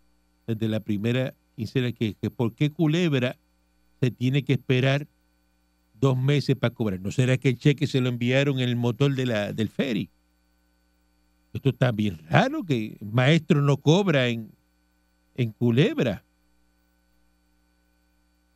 desde 0.46 0.68
la 0.68 0.80
primera 0.80 1.34
quincena, 1.56 1.92
que, 1.92 2.14
que 2.14 2.30
por 2.30 2.54
qué 2.54 2.70
Culebra 2.70 3.38
se 4.00 4.12
tiene 4.12 4.44
que 4.44 4.54
esperar 4.54 5.08
dos 6.00 6.18
meses 6.18 6.56
para 6.56 6.74
cobrar. 6.74 7.00
¿No 7.00 7.12
será 7.12 7.38
que 7.38 7.50
el 7.50 7.58
cheque 7.58 7.88
se 7.88 8.02
lo 8.02 8.10
enviaron 8.10 8.60
en 8.60 8.70
el 8.70 8.76
motor 8.76 9.16
del 9.16 9.70
ferry? 9.70 10.10
Esto 11.54 11.70
está 11.70 11.92
bien 11.92 12.20
raro, 12.30 12.64
que 12.64 12.98
el 13.02 13.12
maestro 13.12 13.62
no 13.62 13.78
cobra 13.78 14.28
en, 14.28 14.52
en 15.36 15.52
Culebra. 15.52 16.24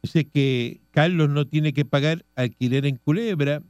Dice 0.04 0.26
que 0.26 0.82
Carlos 0.92 1.30
no 1.30 1.46
tiene 1.46 1.74
que 1.74 1.86
pagar 1.86 2.26
alquiler 2.36 2.86
en 2.86 2.98
Culebra, 2.98 3.62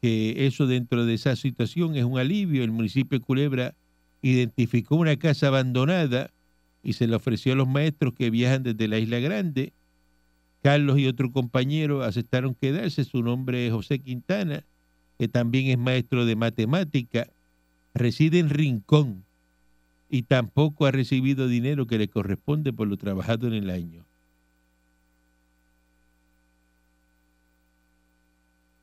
que 0.00 0.46
eso 0.46 0.66
dentro 0.66 1.04
de 1.04 1.14
esa 1.14 1.36
situación 1.36 1.96
es 1.96 2.04
un 2.04 2.18
alivio. 2.18 2.64
El 2.64 2.72
municipio 2.72 3.18
de 3.18 3.24
Culebra 3.24 3.74
identificó 4.30 4.96
una 4.96 5.16
casa 5.16 5.48
abandonada 5.48 6.30
y 6.82 6.94
se 6.94 7.06
le 7.06 7.16
ofreció 7.16 7.52
a 7.52 7.56
los 7.56 7.68
maestros 7.68 8.14
que 8.14 8.30
viajan 8.30 8.62
desde 8.62 8.88
la 8.88 8.98
Isla 8.98 9.18
Grande. 9.18 9.72
Carlos 10.62 10.98
y 10.98 11.06
otro 11.06 11.32
compañero 11.32 12.02
aceptaron 12.02 12.54
quedarse. 12.54 13.04
Su 13.04 13.22
nombre 13.22 13.66
es 13.66 13.72
José 13.72 13.98
Quintana, 13.98 14.64
que 15.18 15.28
también 15.28 15.66
es 15.66 15.78
maestro 15.78 16.24
de 16.24 16.36
matemática. 16.36 17.28
Reside 17.94 18.38
en 18.38 18.50
Rincón 18.50 19.24
y 20.08 20.22
tampoco 20.22 20.86
ha 20.86 20.90
recibido 20.90 21.48
dinero 21.48 21.86
que 21.86 21.98
le 21.98 22.08
corresponde 22.08 22.72
por 22.72 22.88
lo 22.88 22.96
trabajado 22.96 23.46
en 23.46 23.54
el 23.54 23.70
año. 23.70 24.04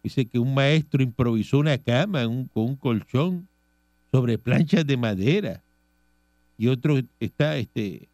Dice 0.04 0.26
que 0.26 0.40
un 0.40 0.54
maestro 0.54 1.02
improvisó 1.02 1.60
una 1.60 1.78
cama 1.78 2.24
con 2.24 2.50
un 2.56 2.76
colchón 2.76 3.48
sobre 4.14 4.38
planchas 4.38 4.86
de 4.86 4.96
madera 4.96 5.64
y 6.56 6.68
otro 6.68 7.00
está 7.20 7.58
este 7.58 8.08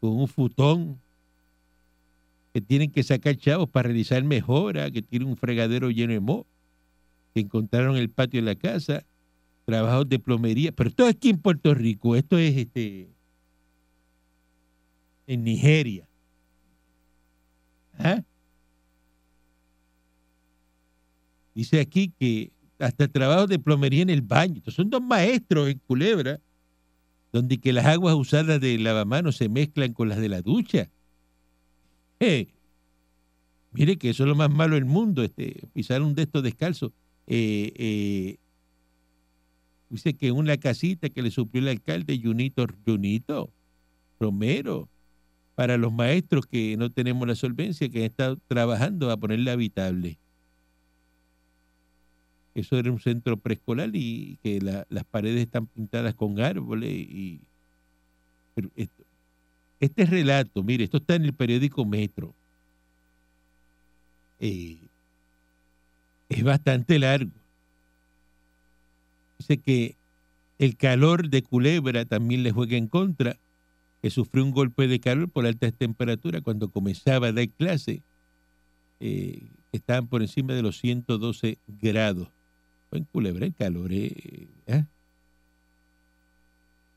con 0.00 0.10
un 0.18 0.26
futón 0.26 1.00
que 2.52 2.60
tienen 2.60 2.90
que 2.90 3.04
sacar 3.04 3.36
chavos 3.36 3.68
para 3.68 3.86
realizar 3.90 4.24
mejora, 4.24 4.90
que 4.90 5.00
tiene 5.00 5.26
un 5.26 5.36
fregadero 5.36 5.90
lleno 5.92 6.12
de 6.12 6.18
moho, 6.18 6.44
que 7.32 7.40
encontraron 7.40 7.94
en 7.94 8.02
el 8.02 8.08
patio 8.08 8.40
de 8.40 8.46
la 8.46 8.56
casa, 8.56 9.04
trabajos 9.64 10.08
de 10.08 10.18
plomería, 10.18 10.72
pero 10.72 10.90
todo 10.90 11.06
aquí 11.06 11.30
en 11.30 11.38
Puerto 11.38 11.72
Rico, 11.72 12.16
esto 12.16 12.36
es 12.36 12.56
este 12.56 13.10
en 15.28 15.44
Nigeria. 15.44 16.08
¿Ah? 17.96 18.24
Dice 21.54 21.78
aquí 21.78 22.12
que 22.18 22.50
hasta 22.80 23.08
trabajo 23.08 23.46
de 23.46 23.58
plomería 23.58 24.02
en 24.02 24.10
el 24.10 24.22
baño. 24.22 24.62
Son 24.68 24.88
dos 24.90 25.02
maestros 25.02 25.68
en 25.68 25.78
Culebra, 25.78 26.40
donde 27.32 27.58
que 27.58 27.72
las 27.72 27.86
aguas 27.86 28.14
usadas 28.14 28.60
de 28.60 28.78
lavamanos 28.78 29.36
se 29.36 29.48
mezclan 29.48 29.92
con 29.92 30.08
las 30.08 30.18
de 30.18 30.28
la 30.28 30.42
ducha. 30.42 30.90
Eh, 32.18 32.48
mire 33.72 33.96
que 33.96 34.10
eso 34.10 34.24
es 34.24 34.28
lo 34.28 34.34
más 34.34 34.50
malo 34.50 34.74
del 34.74 34.86
mundo, 34.86 35.22
este, 35.22 35.68
pisar 35.72 36.02
un 36.02 36.14
de 36.14 36.22
estos 36.22 36.42
descalzos. 36.42 36.92
Eh, 37.26 37.72
eh, 37.76 38.36
dice 39.90 40.14
que 40.14 40.32
una 40.32 40.56
casita 40.56 41.08
que 41.10 41.22
le 41.22 41.30
suplió 41.30 41.62
el 41.62 41.68
alcalde 41.68 42.20
Junito, 42.20 42.66
Junito 42.84 43.52
Romero, 44.18 44.88
para 45.54 45.76
los 45.76 45.92
maestros 45.92 46.46
que 46.46 46.76
no 46.78 46.90
tenemos 46.90 47.28
la 47.28 47.34
solvencia, 47.34 47.88
que 47.90 47.98
han 47.98 48.04
estado 48.04 48.38
trabajando 48.48 49.10
a 49.10 49.18
ponerla 49.18 49.52
habitable. 49.52 50.18
Eso 52.54 52.78
era 52.78 52.90
un 52.90 53.00
centro 53.00 53.36
preescolar 53.36 53.90
y 53.94 54.38
que 54.42 54.60
la- 54.60 54.86
las 54.90 55.04
paredes 55.04 55.42
están 55.42 55.66
pintadas 55.66 56.14
con 56.14 56.40
árboles 56.40 56.90
y 56.90 57.40
pero 58.54 58.68
este 59.78 60.04
relato, 60.04 60.62
mire, 60.62 60.84
esto 60.84 60.98
está 60.98 61.14
en 61.14 61.24
el 61.24 61.32
periódico 61.32 61.84
Metro. 61.84 62.34
Eh, 64.40 64.78
es 66.28 66.42
bastante 66.42 66.98
largo. 66.98 67.30
Dice 69.38 69.58
que 69.58 69.96
el 70.58 70.76
calor 70.76 71.30
de 71.30 71.42
Culebra 71.42 72.04
también 72.04 72.42
le 72.42 72.52
juega 72.52 72.76
en 72.76 72.88
contra, 72.88 73.36
que 74.02 74.10
sufrió 74.10 74.44
un 74.44 74.50
golpe 74.50 74.86
de 74.88 75.00
calor 75.00 75.28
por 75.30 75.46
altas 75.46 75.72
temperaturas 75.74 76.42
cuando 76.42 76.70
comenzaba 76.70 77.28
a 77.28 77.32
dar 77.32 77.48
clase, 77.48 78.02
eh, 79.00 79.42
estaban 79.72 80.08
por 80.08 80.20
encima 80.22 80.52
de 80.54 80.62
los 80.62 80.78
112 80.78 81.58
grados. 81.80 82.28
En 82.92 83.04
Culebra 83.04 83.46
el 83.46 83.54
calor 83.54 83.92
es... 83.92 84.12
¿eh? 84.66 84.84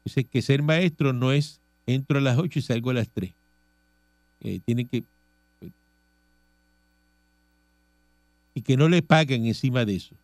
Dice 0.06 0.24
que 0.24 0.42
ser 0.42 0.62
maestro 0.62 1.14
no 1.14 1.32
es 1.32 1.60
entro 1.86 2.18
a 2.18 2.22
las 2.22 2.38
8 2.38 2.60
y 2.60 2.62
salgo 2.62 2.90
a 2.90 2.96
las 2.96 3.10
3. 3.10 3.32
Eh, 4.42 4.60
tienen 4.66 4.88
que... 4.88 5.04
Y 8.56 8.62
que 8.62 8.78
no 8.78 8.88
le 8.88 9.02
pagan 9.02 9.46
encima 9.46 9.84
de 9.86 9.96
eso. 9.96 10.16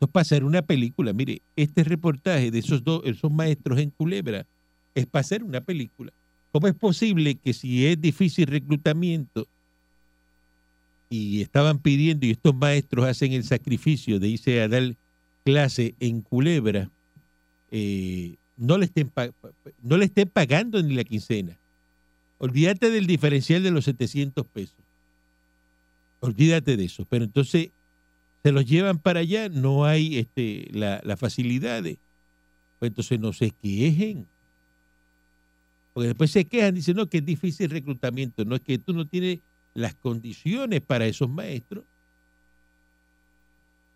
Es 0.00 0.08
para 0.08 0.22
hacer 0.22 0.44
una 0.44 0.62
película. 0.62 1.12
Mire, 1.12 1.42
este 1.56 1.84
reportaje 1.84 2.50
de 2.50 2.58
esos 2.58 2.82
dos, 2.82 3.02
esos 3.04 3.30
maestros 3.30 3.78
en 3.78 3.90
Culebra 3.90 4.46
es 4.94 5.06
para 5.06 5.20
hacer 5.20 5.42
una 5.44 5.60
película. 5.60 6.10
¿Cómo 6.52 6.68
es 6.68 6.74
posible 6.74 7.34
que 7.34 7.52
si 7.52 7.86
es 7.86 8.00
difícil 8.00 8.46
reclutamiento 8.46 9.46
y 11.10 11.42
estaban 11.42 11.80
pidiendo 11.80 12.24
y 12.24 12.30
estos 12.30 12.54
maestros 12.54 13.04
hacen 13.04 13.32
el 13.32 13.42
sacrificio 13.42 14.20
de 14.20 14.28
irse 14.28 14.62
a 14.62 14.68
dar 14.68 14.94
clase 15.44 15.94
en 15.98 16.22
Culebra, 16.22 16.88
eh, 17.72 18.36
no, 18.56 18.78
le 18.78 18.84
estén 18.84 19.10
no 19.82 19.98
pagando 20.32 20.82
ni 20.82 20.94
la 20.94 21.04
quincena? 21.04 21.58
Olvídate 22.38 22.90
del 22.90 23.06
diferencial 23.06 23.62
de 23.62 23.72
los 23.72 23.84
700 23.84 24.46
pesos. 24.46 24.78
Olvídate 26.20 26.76
de 26.76 26.84
eso. 26.84 27.04
Pero 27.08 27.24
entonces 27.24 27.70
se 28.42 28.52
los 28.52 28.64
llevan 28.64 28.98
para 28.98 29.20
allá, 29.20 29.48
no 29.48 29.84
hay 29.84 30.18
este, 30.18 30.68
la, 30.72 31.00
las 31.04 31.18
facilidades. 31.18 31.98
Pues 32.78 32.90
entonces 32.90 33.18
no 33.18 33.32
se 33.32 33.50
quejen. 33.50 34.26
Porque 35.92 36.08
después 36.08 36.30
se 36.30 36.44
quejan, 36.44 36.74
dicen, 36.74 36.96
no, 36.96 37.08
que 37.08 37.18
es 37.18 37.24
difícil 37.24 37.64
el 37.64 37.72
reclutamiento. 37.72 38.44
No 38.44 38.54
es 38.54 38.62
que 38.62 38.78
tú 38.78 38.92
no 38.92 39.06
tienes 39.06 39.40
las 39.80 39.94
condiciones 39.94 40.80
para 40.80 41.06
esos 41.06 41.28
maestros. 41.28 41.84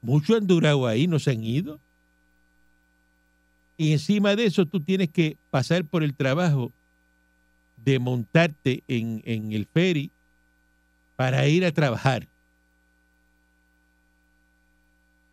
Muchos 0.03 0.37
han 0.37 0.47
durado 0.47 0.87
ahí, 0.87 1.07
no 1.07 1.19
se 1.19 1.31
han 1.31 1.43
ido. 1.43 1.81
Y 3.77 3.93
encima 3.93 4.37
de 4.37 4.45
eso 4.47 4.67
tú 4.67 4.81
tienes 4.81 5.11
que 5.11 5.37
pasar 5.51 5.85
por 5.85 6.03
el 6.03 6.15
trabajo 6.15 6.73
de 7.77 7.99
montarte 7.99 8.83
en, 8.87 9.23
en 9.25 9.53
el 9.53 9.67
ferry 9.67 10.11
para 11.17 11.47
ir 11.49 11.65
a 11.65 11.73
trabajar. 11.73 12.29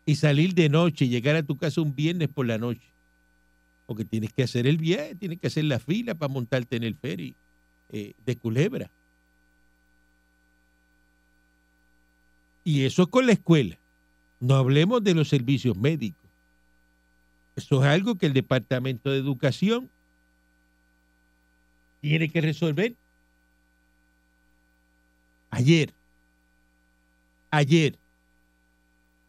Y 0.06 0.16
salir 0.16 0.54
de 0.54 0.70
noche, 0.70 1.08
llegar 1.08 1.36
a 1.36 1.44
tu 1.44 1.58
casa 1.58 1.82
un 1.82 1.96
viernes 1.96 2.28
por 2.30 2.46
la 2.46 2.58
noche. 2.58 2.88
Porque 3.86 4.06
tienes 4.06 4.34
que 4.34 4.44
hacer 4.44 4.68
el 4.68 4.78
viaje, 4.78 5.16
tienes 5.16 5.40
que 5.40 5.48
hacer 5.48 5.66
la 5.66 5.80
fila 5.80 6.16
para 6.16 6.32
montarte 6.32 6.76
en 6.76 6.84
el 6.84 6.96
ferry 6.96 7.36
eh, 7.92 8.14
de 8.26 8.36
Culebra. 8.38 8.90
Y 12.64 12.86
eso 12.86 13.08
con 13.08 13.26
la 13.26 13.34
escuela. 13.34 13.78
No 14.40 14.56
hablemos 14.56 15.04
de 15.04 15.14
los 15.14 15.30
servicios 15.30 15.78
médicos. 15.78 16.22
Eso 17.56 17.84
es 17.84 17.90
algo 17.90 18.16
que 18.16 18.26
el 18.28 18.34
Departamento 18.34 19.12
de 19.12 19.18
Educación 19.18 19.90
tiene 22.02 22.30
que 22.30 22.42
resolver. 22.42 22.96
Ayer. 25.50 25.94
Ayer. 27.52 27.98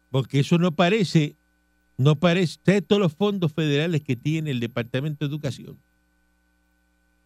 Porque 0.09 0.39
eso 0.39 0.57
no 0.57 0.71
parece, 0.71 1.35
no 1.97 2.15
parece, 2.15 2.81
todos 2.81 3.01
los 3.01 3.13
fondos 3.13 3.51
federales 3.51 4.01
que 4.01 4.15
tiene 4.15 4.51
el 4.51 4.59
Departamento 4.59 5.25
de 5.25 5.31
Educación. 5.31 5.77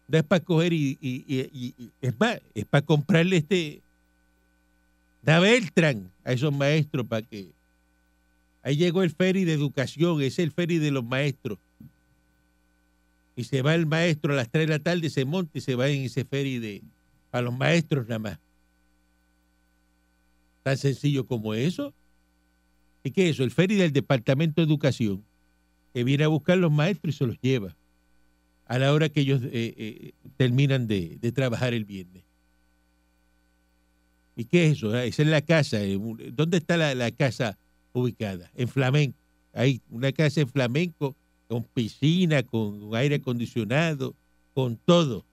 No 0.08 0.18
es 0.18 0.24
para 0.24 0.42
coger 0.42 0.72
y- 0.72 0.98
y- 1.00 1.90
es 2.00 2.18
más, 2.18 2.40
es 2.54 2.64
para 2.64 2.84
comprarle 2.84 3.36
este, 3.36 3.82
da 5.22 5.40
Beltran 5.40 6.10
a 6.24 6.32
esos 6.32 6.52
maestros 6.52 7.06
para 7.06 7.22
que 7.22 7.50
ahí 8.62 8.76
llegó 8.76 9.02
el 9.02 9.10
ferry 9.10 9.44
de 9.44 9.52
educación, 9.52 10.22
es 10.22 10.38
el 10.38 10.52
ferry 10.52 10.78
de 10.78 10.90
los 10.90 11.04
maestros. 11.04 11.58
Y 13.36 13.44
se 13.44 13.62
va 13.62 13.74
el 13.74 13.86
maestro 13.86 14.32
a 14.32 14.36
las 14.36 14.50
3 14.50 14.66
de 14.66 14.72
la 14.72 14.78
tarde, 14.80 15.10
se 15.10 15.24
monta 15.24 15.58
y 15.58 15.60
se 15.60 15.76
va 15.76 15.88
en 15.88 16.02
ese 16.02 16.24
ferry 16.24 16.58
de 16.58 16.82
para 17.30 17.42
los 17.42 17.56
maestros 17.56 18.06
nada 18.08 18.18
más. 18.18 18.38
Tan 20.62 20.76
sencillo 20.76 21.26
como 21.26 21.54
eso. 21.54 21.94
¿Y 23.04 23.10
qué 23.10 23.28
es 23.28 23.36
eso? 23.36 23.44
El 23.44 23.50
ferry 23.50 23.76
del 23.76 23.92
Departamento 23.92 24.60
de 24.60 24.66
Educación, 24.66 25.24
que 25.92 26.04
viene 26.04 26.24
a 26.24 26.28
buscar 26.28 26.58
los 26.58 26.72
maestros 26.72 27.14
y 27.14 27.18
se 27.18 27.26
los 27.26 27.40
lleva. 27.40 27.76
a 28.66 28.78
la 28.78 28.92
hora 28.92 29.08
que 29.08 29.20
ellos 29.20 29.40
eh, 29.44 29.50
eh, 29.52 30.12
terminan 30.36 30.86
de, 30.86 31.16
de 31.20 31.32
trabajar 31.32 31.72
el 31.72 31.84
viernes. 31.84 32.27
¿Y 34.38 34.44
qué 34.44 34.66
es 34.68 34.78
eso? 34.78 34.92
Ah, 34.92 35.04
Esa 35.04 35.22
es 35.22 35.28
la 35.28 35.42
casa. 35.42 35.82
eh, 35.82 35.96
un- 35.96 36.16
¿Dónde 36.32 36.58
está 36.58 36.76
la, 36.76 37.10
casa 37.10 37.58
ubicada? 37.92 38.48
En 38.54 38.68
Flamenco. 38.68 39.18
Hay 39.52 39.80
una 39.90 40.12
casa 40.12 40.40
en 40.40 40.48
Flamenco 40.48 41.16
con 41.48 41.64
piscina, 41.64 42.44
con 42.44 42.94
aire 42.94 43.16
acondicionado, 43.16 44.14
con 44.54 44.76
todo. 44.76 45.24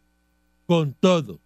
Con 0.66 0.94
todo. 0.94 1.40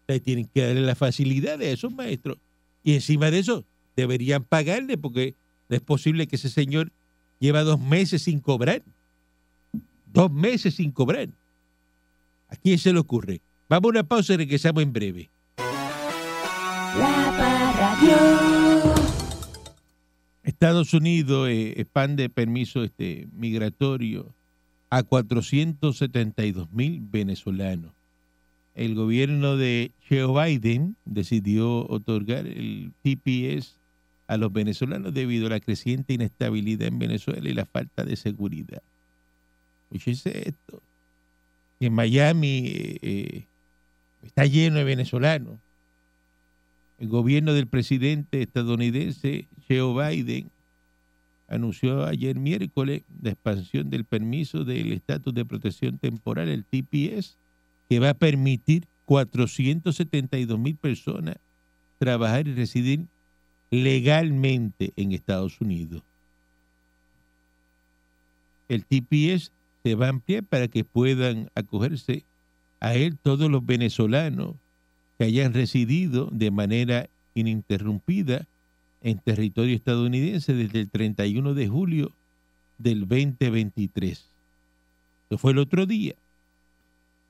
Ustedes 0.00 0.22
tienen 0.22 0.46
que 0.46 0.62
darle 0.66 0.80
las 0.80 0.96
facilidades 0.96 1.68
a 1.68 1.72
esos 1.72 1.92
maestros. 1.92 2.38
Y 2.82 2.94
encima 2.94 3.30
de 3.30 3.40
eso, 3.40 3.62
deberían 3.94 4.42
pagarle 4.42 4.96
porque 4.96 5.34
no 5.68 5.76
es 5.76 5.82
posible 5.82 6.26
que 6.26 6.36
ese 6.36 6.48
señor 6.48 6.90
lleva 7.40 7.62
dos 7.62 7.78
meses 7.78 8.22
sin 8.22 8.40
cobrar. 8.40 8.82
Dos 10.14 10.32
meses 10.32 10.76
sin 10.76 10.92
cobrar. 10.92 11.28
¿A 12.48 12.56
quién 12.56 12.78
se 12.78 12.90
le 12.90 13.00
ocurre? 13.00 13.42
Vamos 13.68 13.88
a 13.88 13.90
una 13.90 14.02
pausa 14.02 14.32
y 14.32 14.36
regresamos 14.38 14.82
en 14.82 14.92
breve. 14.94 15.30
La. 16.98 17.24
Estados 20.64 20.94
Unidos 20.94 21.48
eh, 21.48 21.74
expande 21.80 22.28
permiso 22.28 22.84
este, 22.84 23.28
migratorio 23.32 24.34
a 24.88 25.02
472 25.02 26.70
mil 26.72 27.00
venezolanos. 27.02 27.92
El 28.74 28.94
gobierno 28.94 29.56
de 29.56 29.92
Joe 30.08 30.56
Biden 30.56 30.96
decidió 31.04 31.86
otorgar 31.88 32.46
el 32.46 32.92
TPS 33.02 33.78
a 34.26 34.36
los 34.36 34.52
venezolanos 34.52 35.12
debido 35.12 35.48
a 35.48 35.50
la 35.50 35.60
creciente 35.60 36.14
inestabilidad 36.14 36.88
en 36.88 36.98
Venezuela 36.98 37.48
y 37.48 37.52
la 37.52 37.66
falta 37.66 38.04
de 38.04 38.16
seguridad. 38.16 38.82
Fíjese 39.90 40.48
esto. 40.48 40.82
En 41.80 41.92
Miami 41.92 42.66
eh, 42.66 42.98
eh, 43.02 43.46
está 44.22 44.46
lleno 44.46 44.76
de 44.76 44.84
venezolanos. 44.84 45.58
El 46.98 47.08
gobierno 47.08 47.52
del 47.52 47.66
presidente 47.66 48.42
estadounidense 48.42 49.48
Joe 49.68 50.14
Biden 50.14 50.50
anunció 51.48 52.04
ayer 52.04 52.38
miércoles 52.38 53.02
la 53.22 53.30
expansión 53.30 53.90
del 53.90 54.04
permiso 54.04 54.64
del 54.64 54.92
estatus 54.92 55.34
de 55.34 55.44
protección 55.44 55.98
temporal, 55.98 56.48
el 56.48 56.64
TPS, 56.64 57.36
que 57.88 57.98
va 57.98 58.10
a 58.10 58.14
permitir 58.14 58.86
472 59.04 60.58
mil 60.58 60.76
personas 60.76 61.36
trabajar 61.98 62.48
y 62.48 62.54
residir 62.54 63.06
legalmente 63.70 64.92
en 64.96 65.12
Estados 65.12 65.60
Unidos. 65.60 66.02
El 68.68 68.84
TPS 68.84 69.52
se 69.82 69.94
va 69.94 70.06
a 70.06 70.10
ampliar 70.10 70.44
para 70.44 70.68
que 70.68 70.84
puedan 70.84 71.50
acogerse 71.54 72.24
a 72.80 72.94
él 72.94 73.18
todos 73.18 73.50
los 73.50 73.64
venezolanos 73.64 74.56
que 75.18 75.24
hayan 75.24 75.54
residido 75.54 76.28
de 76.32 76.50
manera 76.50 77.08
ininterrumpida 77.34 78.46
en 79.00 79.18
territorio 79.18 79.76
estadounidense 79.76 80.54
desde 80.54 80.80
el 80.80 80.90
31 80.90 81.54
de 81.54 81.68
julio 81.68 82.12
del 82.78 83.00
2023. 83.00 84.30
Eso 85.30 85.38
fue 85.38 85.52
el 85.52 85.58
otro 85.58 85.86
día, 85.86 86.14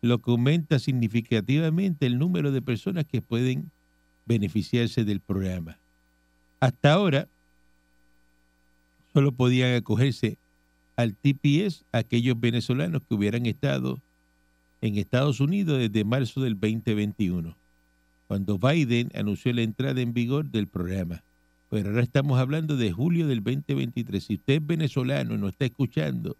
lo 0.00 0.20
que 0.20 0.30
aumenta 0.30 0.78
significativamente 0.78 2.06
el 2.06 2.18
número 2.18 2.52
de 2.52 2.62
personas 2.62 3.04
que 3.06 3.20
pueden 3.20 3.70
beneficiarse 4.26 5.04
del 5.04 5.20
programa. 5.20 5.78
Hasta 6.60 6.92
ahora, 6.92 7.28
solo 9.12 9.32
podían 9.32 9.74
acogerse 9.74 10.38
al 10.96 11.14
TPS 11.14 11.84
aquellos 11.92 12.38
venezolanos 12.38 13.02
que 13.02 13.14
hubieran 13.14 13.46
estado 13.46 14.00
en 14.80 14.96
Estados 14.96 15.40
Unidos 15.40 15.78
desde 15.78 16.04
marzo 16.04 16.40
del 16.40 16.54
2021 16.58 17.63
cuando 18.26 18.58
Biden 18.58 19.10
anunció 19.14 19.52
la 19.52 19.62
entrada 19.62 20.00
en 20.00 20.14
vigor 20.14 20.50
del 20.50 20.66
programa. 20.66 21.22
Pero 21.70 21.90
ahora 21.90 22.02
estamos 22.02 22.38
hablando 22.38 22.76
de 22.76 22.92
julio 22.92 23.26
del 23.26 23.42
2023. 23.42 24.22
Si 24.22 24.34
usted 24.34 24.54
es 24.54 24.66
venezolano 24.66 25.34
y 25.34 25.38
no 25.38 25.48
está 25.48 25.64
escuchando 25.64 26.36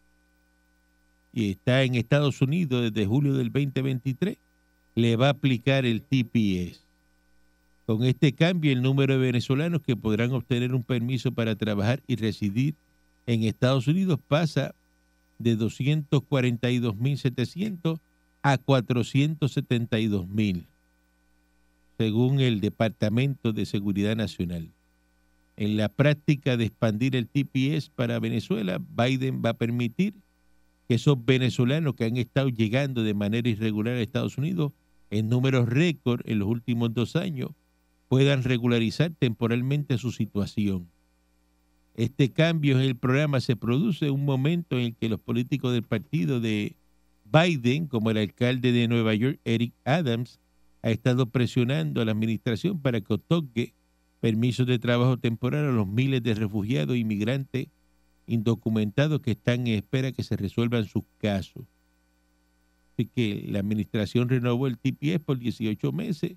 y 1.32 1.50
está 1.50 1.82
en 1.82 1.96
Estados 1.96 2.40
Unidos 2.40 2.82
desde 2.82 3.06
julio 3.06 3.34
del 3.34 3.50
2023, 3.52 4.38
le 4.94 5.16
va 5.16 5.26
a 5.26 5.30
aplicar 5.30 5.84
el 5.84 6.02
TPS. 6.02 6.84
Con 7.86 8.04
este 8.04 8.32
cambio, 8.32 8.72
el 8.72 8.80
número 8.80 9.14
de 9.14 9.20
venezolanos 9.20 9.82
que 9.82 9.96
podrán 9.96 10.32
obtener 10.32 10.72
un 10.72 10.84
permiso 10.84 11.32
para 11.32 11.56
trabajar 11.56 12.00
y 12.06 12.14
residir 12.16 12.74
en 13.26 13.42
Estados 13.42 13.88
Unidos 13.88 14.20
pasa 14.26 14.74
de 15.38 15.58
242.700 15.58 17.98
a 18.42 18.58
472.000 18.58 20.66
según 21.98 22.40
el 22.40 22.60
Departamento 22.60 23.52
de 23.52 23.66
Seguridad 23.66 24.16
Nacional. 24.16 24.70
En 25.56 25.76
la 25.76 25.88
práctica 25.88 26.56
de 26.56 26.64
expandir 26.64 27.14
el 27.14 27.28
TPS 27.28 27.88
para 27.90 28.18
Venezuela, 28.18 28.78
Biden 28.78 29.42
va 29.44 29.50
a 29.50 29.54
permitir 29.54 30.14
que 30.88 30.94
esos 30.96 31.24
venezolanos 31.24 31.94
que 31.94 32.04
han 32.04 32.16
estado 32.16 32.48
llegando 32.48 33.02
de 33.02 33.14
manera 33.14 33.48
irregular 33.48 33.94
a 33.94 34.00
Estados 34.00 34.36
Unidos 34.36 34.72
en 35.10 35.28
números 35.28 35.68
récord 35.68 36.20
en 36.24 36.40
los 36.40 36.48
últimos 36.48 36.92
dos 36.92 37.14
años 37.14 37.50
puedan 38.08 38.42
regularizar 38.42 39.12
temporalmente 39.18 39.96
su 39.98 40.10
situación. 40.10 40.88
Este 41.94 42.32
cambio 42.32 42.74
en 42.74 42.84
el 42.84 42.96
programa 42.96 43.40
se 43.40 43.54
produce 43.54 44.06
en 44.06 44.14
un 44.14 44.24
momento 44.24 44.76
en 44.76 44.86
el 44.86 44.94
que 44.96 45.08
los 45.08 45.20
políticos 45.20 45.72
del 45.72 45.84
partido 45.84 46.40
de 46.40 46.74
Biden, 47.24 47.86
como 47.86 48.10
el 48.10 48.18
alcalde 48.18 48.72
de 48.72 48.88
Nueva 48.88 49.14
York, 49.14 49.38
Eric 49.44 49.72
Adams, 49.84 50.40
ha 50.84 50.90
estado 50.90 51.30
presionando 51.30 52.02
a 52.02 52.04
la 52.04 52.12
administración 52.12 52.78
para 52.78 53.00
que 53.00 53.14
otorgue 53.14 53.72
permisos 54.20 54.66
de 54.66 54.78
trabajo 54.78 55.16
temporal 55.16 55.64
a 55.64 55.72
los 55.72 55.86
miles 55.86 56.22
de 56.22 56.34
refugiados 56.34 56.94
e 56.94 56.98
inmigrantes 56.98 57.68
indocumentados 58.26 59.22
que 59.22 59.30
están 59.30 59.66
en 59.66 59.78
espera 59.78 60.12
que 60.12 60.22
se 60.22 60.36
resuelvan 60.36 60.84
sus 60.84 61.04
casos. 61.22 61.64
Así 62.92 63.06
que 63.06 63.46
la 63.48 63.60
administración 63.60 64.28
renovó 64.28 64.66
el 64.66 64.76
TPS 64.76 65.20
por 65.24 65.38
18 65.38 65.90
meses 65.90 66.32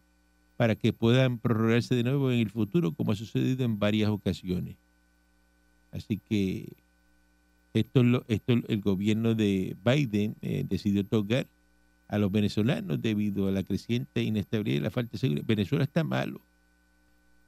para 0.56 0.76
que 0.76 0.94
puedan 0.94 1.40
prorrogarse 1.40 1.94
de 1.96 2.04
nuevo 2.04 2.32
en 2.32 2.40
el 2.40 2.50
futuro, 2.50 2.94
como 2.94 3.12
ha 3.12 3.16
sucedido 3.18 3.66
en 3.66 3.80
varias 3.80 4.10
ocasiones. 4.10 4.78
Así 5.92 6.20
que 6.20 6.72
esto, 7.74 8.02
esto 8.30 8.54
el 8.66 8.80
gobierno 8.80 9.36
de 9.36 9.76
Biden 9.84 10.38
eh, 10.42 10.64
decidió 10.66 11.02
otorgar 11.02 11.48
a 12.08 12.18
los 12.18 12.32
venezolanos 12.32 13.02
debido 13.02 13.48
a 13.48 13.52
la 13.52 13.64
creciente 13.64 14.24
inestabilidad 14.24 14.78
y 14.78 14.84
la 14.84 14.92
falta 14.92 15.14
de 15.14 15.18
seguridad. 15.18 15.46
Venezuela 15.46 15.84
está 15.84 16.04
malo. 16.04 16.42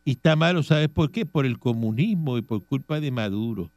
Y 0.06 0.12
está 0.12 0.36
malo, 0.36 0.64
¿sabes 0.64 0.90
por 0.90 1.12
qué? 1.12 1.26
Por 1.26 1.46
el 1.46 1.60
comunismo 1.60 2.38
y 2.38 2.42
por 2.42 2.64
culpa 2.64 3.00
de 3.00 3.12
Maduro. 3.12 3.72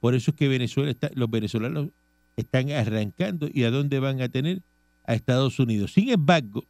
Por 0.00 0.14
eso 0.14 0.30
es 0.30 0.36
que 0.36 0.48
Venezuela 0.48 0.90
está, 0.90 1.10
los 1.14 1.30
venezolanos 1.30 1.88
están 2.36 2.70
arrancando 2.70 3.48
y 3.52 3.64
a 3.64 3.70
dónde 3.70 3.98
van 3.98 4.20
a 4.20 4.28
tener 4.28 4.62
a 5.04 5.14
Estados 5.14 5.58
Unidos. 5.58 5.92
Sin 5.92 6.10
embargo, 6.10 6.64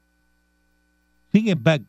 sin 1.33 1.49
embargo, 1.49 1.87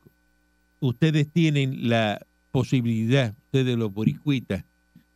ustedes 0.80 1.30
tienen 1.32 1.90
la 1.90 2.26
posibilidad, 2.52 3.36
ustedes 3.46 3.78
los 3.78 3.94
boricuitas, 3.94 4.64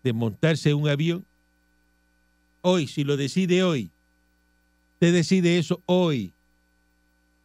de 0.04 0.14
montarse 0.14 0.74
un 0.74 0.88
avión 0.88 1.26
hoy, 2.62 2.88
si 2.88 3.04
lo 3.04 3.18
decide 3.18 3.64
hoy, 3.64 3.92
Usted 5.02 5.16
decide 5.16 5.58
eso 5.58 5.82
hoy. 5.88 6.32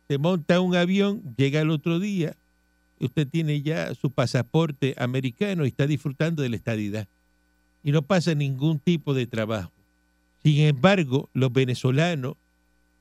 Se 0.09 0.19
monta 0.19 0.61
un 0.61 0.77
avión, 0.77 1.23
llega 1.39 1.63
el 1.63 1.71
otro 1.71 1.99
día, 1.99 2.37
usted 3.01 3.27
tiene 3.27 3.63
ya 3.63 3.95
su 3.95 4.11
pasaporte 4.11 4.95
americano 4.99 5.65
y 5.65 5.69
está 5.69 5.87
disfrutando 5.87 6.43
de 6.43 6.51
la 6.51 6.57
estadidad. 6.57 7.09
Y 7.83 7.93
no 7.93 8.03
pasa 8.03 8.35
ningún 8.35 8.79
tipo 8.79 9.15
de 9.15 9.27
trabajo. 9.27 9.73
Sin 10.43 10.59
embargo, 10.67 11.31
los 11.33 11.51
venezolanos 11.51 12.35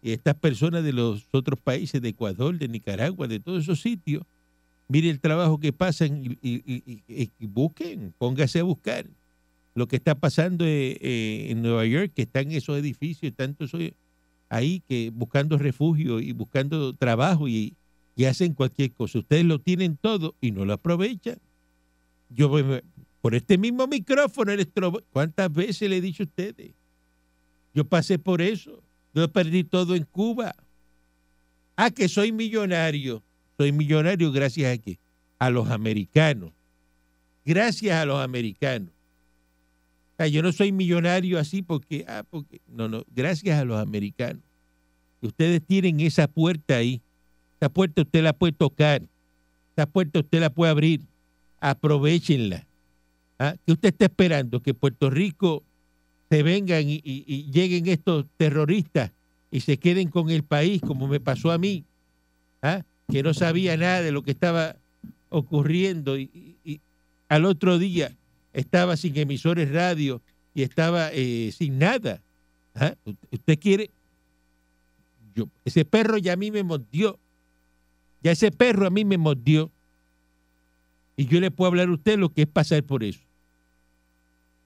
y 0.02 0.14
estas 0.14 0.36
personas 0.36 0.86
de 0.86 0.94
los 0.94 1.26
otros 1.32 1.60
países, 1.60 2.02
de 2.02 2.08
Ecuador, 2.08 2.58
de 2.58 2.70
Nicaragua, 2.70 3.28
de 3.28 3.42
todos 3.42 3.64
esos 3.64 3.82
sitios, 3.82 4.24
mire 4.88 5.10
el 5.10 5.20
trabajo 5.20 5.60
que 5.60 5.74
pasan 5.74 6.38
y 6.42 7.30
busquen, 7.40 8.14
póngase 8.18 8.62
a 8.62 8.64
buscar 8.64 9.06
lo 9.74 9.90
que 9.90 9.98
está 9.98 10.16
pasando 10.16 10.66
eh, 10.66 10.98
eh, 11.02 11.48
en 11.50 11.62
Nueva 11.62 11.86
York, 11.86 12.14
que 12.16 12.22
están 12.22 12.54
esos 12.54 12.78
edificios, 12.80 13.34
tanto 13.36 13.66
esos 13.66 13.82
ahí 14.50 14.82
que 14.88 15.12
buscando 15.14 15.58
refugio 15.58 16.20
y 16.20 16.32
buscando 16.32 16.94
trabajo 16.94 17.48
y, 17.48 17.76
hacen 18.28 18.54
cualquier 18.54 18.92
cosa. 18.94 19.20
Ustedes 19.20 19.44
lo 19.44 19.60
tienen 19.60 19.98
todo 19.98 20.36
y 20.40 20.52
no 20.52 20.64
lo 20.64 20.74
aprovechan. 20.74 21.38
Yo 22.30 22.50
me- 22.50 22.82
por 23.22 23.36
este 23.36 23.58
mismo 23.58 23.88
micrófono, 23.88 24.54
¿cuántas 25.12 25.52
veces 25.52 25.90
le 25.90 25.98
he 25.98 26.02
dicho 26.02 26.24
a 26.24 26.26
ustedes? 26.26 26.72
Yo 27.74 27.84
pasé 27.84 28.18
por 28.18 28.42
eso. 28.42 28.82
Yo 29.14 29.28
perdí 29.32 29.64
todo 29.64 29.96
en 29.96 30.04
Cuba. 30.04 30.56
Ah, 31.76 31.92
que 31.92 32.08
soy 32.08 32.32
millonario. 32.32 33.22
Soy 33.58 33.72
millonario 33.72 34.32
gracias 34.32 34.78
a 34.78 34.82
qué? 34.82 34.98
A 35.40 35.50
los 35.50 35.70
americanos. 35.70 36.52
Gracias 37.44 37.96
a 37.96 38.06
los 38.06 38.20
americanos. 38.20 38.95
Yo 40.18 40.42
no 40.42 40.52
soy 40.54 40.72
millonario 40.72 41.38
así 41.38 41.62
porque, 41.62 42.06
ah, 42.08 42.24
porque, 42.30 42.62
no, 42.68 42.88
no, 42.88 43.04
gracias 43.14 43.60
a 43.60 43.66
los 43.66 43.80
americanos. 43.80 44.42
Ustedes 45.22 45.62
tienen 45.62 46.00
esa 46.00 46.28
puerta 46.28 46.78
ahí. 46.78 47.02
Esa 47.60 47.70
puerta 47.70 48.02
usted 48.02 48.24
la 48.24 48.34
puede 48.34 48.54
tocar. 48.54 49.02
Esa 49.76 49.86
puerta 49.86 50.20
usted 50.20 50.40
la 50.40 50.50
puede 50.50 50.72
abrir. 50.72 51.02
Aprovechenla. 51.60 52.66
¿Ah? 53.40 53.56
¿Qué 53.66 53.74
usted 53.74 53.90
está 53.90 54.06
esperando? 54.06 54.62
Que 54.62 54.74
Puerto 54.74 55.10
Rico 55.10 55.64
se 56.30 56.44
vengan 56.44 56.84
y, 56.88 57.02
lleguen 57.52 57.88
estos 57.88 58.26
terroristas 58.38 59.12
y 59.52 59.60
se 59.60 59.78
queden 59.78 60.10
con 60.10 60.30
el 60.30 60.44
país, 60.44 60.82
como 60.82 61.08
me 61.08 61.20
pasó 61.20 61.52
a 61.52 61.58
mí, 61.58 61.84
¿ah? 62.62 62.84
que 63.12 63.24
no 63.24 63.34
sabía 63.34 63.76
nada 63.76 64.02
de 64.02 64.12
lo 64.12 64.24
que 64.24 64.32
estaba 64.32 64.78
ocurriendo 65.30 66.18
y 66.18 66.80
al 67.28 67.46
otro 67.46 67.78
día 67.78 68.12
estaba 68.56 68.96
sin 68.96 69.18
emisores 69.18 69.72
radio 69.72 70.22
y 70.54 70.64
estaba 70.64 71.10
eh, 71.12 71.52
sin 71.56 71.78
nada. 71.78 72.22
¿ah? 72.74 72.96
¿Usted 73.32 73.60
quiere? 73.60 73.92
Yo, 75.36 75.50
ese 75.66 75.84
perro 75.84 76.18
ya 76.18 76.34
a 76.34 76.38
mí 76.38 76.52
me 76.52 76.64
mordió. 76.64 77.20
Ya 78.24 78.32
ese 78.32 78.52
perro 78.52 78.88
a 78.88 78.90
mí 78.90 79.04
me 79.04 79.18
mordió. 79.18 79.70
Y 81.18 81.26
yo 81.26 81.40
le 81.40 81.52
puedo 81.52 81.68
hablar 81.68 81.90
a 81.90 81.94
usted 81.94 82.18
lo 82.18 82.30
que 82.30 82.44
es 82.44 82.48
pasar 82.48 82.84
por 82.84 83.04
eso. 83.04 83.20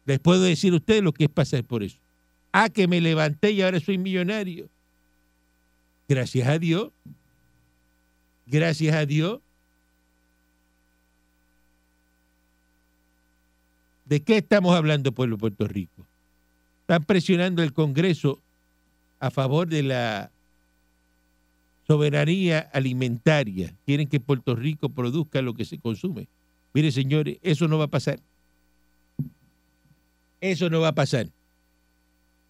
Les 0.06 0.20
puedo 0.20 0.44
decir 0.44 0.74
a 0.74 0.78
usted 0.78 1.04
lo 1.04 1.12
que 1.12 1.26
es 1.26 1.30
pasar 1.30 1.64
por 1.64 1.84
eso. 1.84 1.98
Ah, 2.52 2.70
que 2.70 2.88
me 2.88 3.02
levanté 3.02 3.52
y 3.52 3.62
ahora 3.62 3.80
soy 3.80 3.98
millonario. 3.98 4.70
Gracias 6.08 6.48
a 6.48 6.58
Dios. 6.58 6.92
Gracias 8.46 8.96
a 8.96 9.06
Dios. 9.06 9.40
¿De 14.10 14.22
qué 14.22 14.38
estamos 14.38 14.76
hablando, 14.76 15.12
pueblo 15.12 15.36
de 15.36 15.40
Puerto 15.40 15.68
Rico? 15.68 16.04
Están 16.82 17.04
presionando 17.04 17.62
el 17.62 17.74
Congreso 17.74 18.40
a 19.20 19.30
favor 19.30 19.68
de 19.68 19.84
la 19.84 20.32
soberanía 21.86 22.72
alimentaria. 22.74 23.72
Quieren 23.86 24.10
que 24.10 24.20
Puerto 24.20 24.56
Rico 24.56 24.90
produzca 24.90 25.44
lo 25.44 25.54
que 25.54 25.64
se 25.64 25.78
consume. 25.78 26.28
Mire, 26.74 26.92
señores, 26.92 27.38
eso 27.44 27.68
no 27.68 27.78
va 27.78 27.84
a 27.84 27.90
pasar. 27.90 28.20
Eso 30.42 30.72
no 30.72 30.82
va 30.82 30.88
a 30.88 30.96
pasar. 30.96 31.28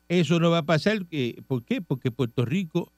Eso 0.07 0.39
no 0.39 0.51
va 0.51 0.59
a 0.59 0.65
pasar. 0.65 1.05
eh, 1.11 1.41
¿Por 1.45 1.63
qué? 1.63 1.81
Porque 1.81 2.09
Puerto 2.09 2.45
Rico 2.45 2.89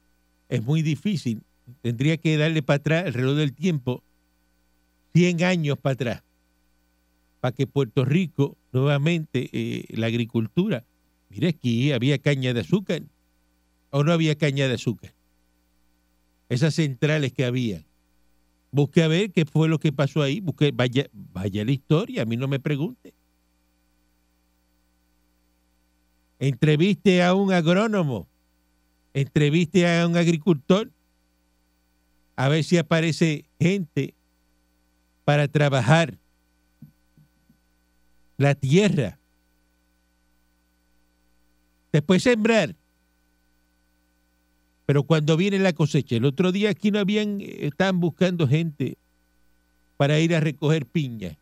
es 0.49 0.63
muy 0.63 0.83
difícil. 0.83 1.41
Tendría 1.81 2.17
que 2.17 2.37
darle 2.37 2.61
para 2.61 2.77
atrás 2.77 3.05
el 3.07 3.15
reloj 3.15 3.37
del 3.37 3.53
tiempo 3.53 4.03
100 5.15 5.43
años 5.45 5.79
para 5.79 5.93
atrás 5.93 6.23
para 7.41 7.53
que 7.53 7.67
Puerto 7.67 8.05
Rico 8.05 8.55
nuevamente 8.71 9.49
eh, 9.51 9.85
la 9.89 10.07
agricultura. 10.07 10.85
Mire, 11.29 11.49
aquí 11.49 11.91
había 11.91 12.19
caña 12.19 12.53
de 12.53 12.61
azúcar 12.61 13.01
o 13.89 14.03
no 14.03 14.13
había 14.13 14.35
caña 14.35 14.67
de 14.67 14.75
azúcar. 14.75 15.13
Esas 16.47 16.75
centrales 16.75 17.33
que 17.33 17.43
había. 17.43 17.83
Busque 18.71 19.03
a 19.03 19.07
ver 19.07 19.31
qué 19.31 19.45
fue 19.45 19.67
lo 19.67 19.79
que 19.79 19.91
pasó 19.91 20.21
ahí. 20.21 20.39
Busque, 20.39 20.71
vaya, 20.71 21.07
vaya 21.11 21.65
la 21.65 21.71
historia, 21.71 22.21
a 22.21 22.25
mí 22.25 22.37
no 22.37 22.47
me 22.47 22.59
pregunte. 22.59 23.13
Entreviste 26.39 27.23
a 27.23 27.33
un 27.33 27.51
agrónomo, 27.51 28.27
entreviste 29.13 29.87
a 29.87 30.07
un 30.07 30.15
agricultor, 30.15 30.91
a 32.35 32.49
ver 32.49 32.63
si 32.63 32.77
aparece 32.77 33.45
gente 33.59 34.15
para 35.23 35.47
trabajar 35.47 36.20
la 38.37 38.55
tierra. 38.55 39.17
Después 41.91 42.23
sembrar. 42.23 42.75
Pero 44.85 45.03
cuando 45.03 45.37
viene 45.37 45.59
la 45.59 45.73
cosecha, 45.73 46.15
el 46.15 46.25
otro 46.25 46.51
día 46.51 46.69
aquí 46.69 46.91
no 46.91 46.99
habían, 46.99 47.39
eh, 47.41 47.67
estaban 47.67 47.99
buscando 47.99 48.47
gente 48.47 48.97
para 49.97 50.19
ir 50.19 50.35
a 50.35 50.39
recoger 50.39 50.85
piña. 50.85 51.37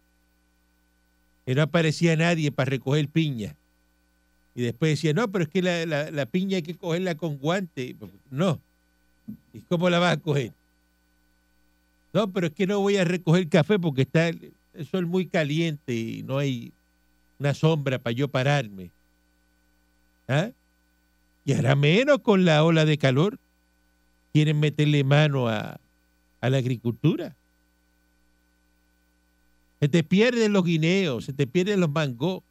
Y 1.45 1.55
no 1.55 1.63
aparecía 1.63 2.15
nadie 2.15 2.51
para 2.51 2.69
recoger 2.69 3.07
piña. 3.07 3.55
Y 4.55 4.63
después 4.63 4.91
decía, 4.91 5.13
no, 5.13 5.31
pero 5.31 5.45
es 5.45 5.49
que 5.49 5.61
la, 5.61 5.85
la- 5.85 6.11
la 6.11 6.25
piña 6.25 6.57
hay 6.57 6.63
que 6.63 6.75
cogerla 6.75 7.15
con 7.15 7.37
guante. 7.37 7.95
No. 8.29 8.59
¿Y 9.53 9.59
cómo 9.61 9.89
la 9.89 9.99
vas 9.99 10.17
a 10.17 10.19
coger? 10.19 10.51
No, 12.13 12.31
pero 12.31 12.47
es 12.47 12.53
que 12.53 12.67
no 12.67 12.79
voy 12.81 12.97
a 12.97 13.03
recoger 13.05 13.47
café 13.47 13.79
porque 13.79 14.01
está 14.01 14.27
el, 14.27 14.51
el 14.73 14.85
sol 14.87 15.05
muy 15.05 15.27
caliente 15.27 15.93
y 15.93 16.23
no 16.23 16.39
hay 16.39 16.71
una 17.39 17.53
sombra 17.53 17.99
para 17.99 18.13
yo 18.13 18.27
pararme. 18.27 18.91
¿Ah? 20.27 20.51
Y 21.45 21.53
hará 21.53 21.75
menos 21.75 22.19
con 22.19 22.45
la 22.45 22.63
ola 22.63 22.85
de 22.85 22.97
calor. 22.97 23.39
Quieren 24.33 24.59
meterle 24.59 25.03
mano 25.03 25.47
a, 25.47 25.79
a 26.41 26.49
la 26.49 26.57
agricultura. 26.57 27.35
Se 29.79 29.87
te 29.87 30.03
pierden 30.03 30.53
los 30.53 30.65
guineos, 30.65 31.25
se 31.25 31.33
te 31.33 31.47
pierden 31.47 31.79
los 31.79 31.89
mangos. 31.89 32.43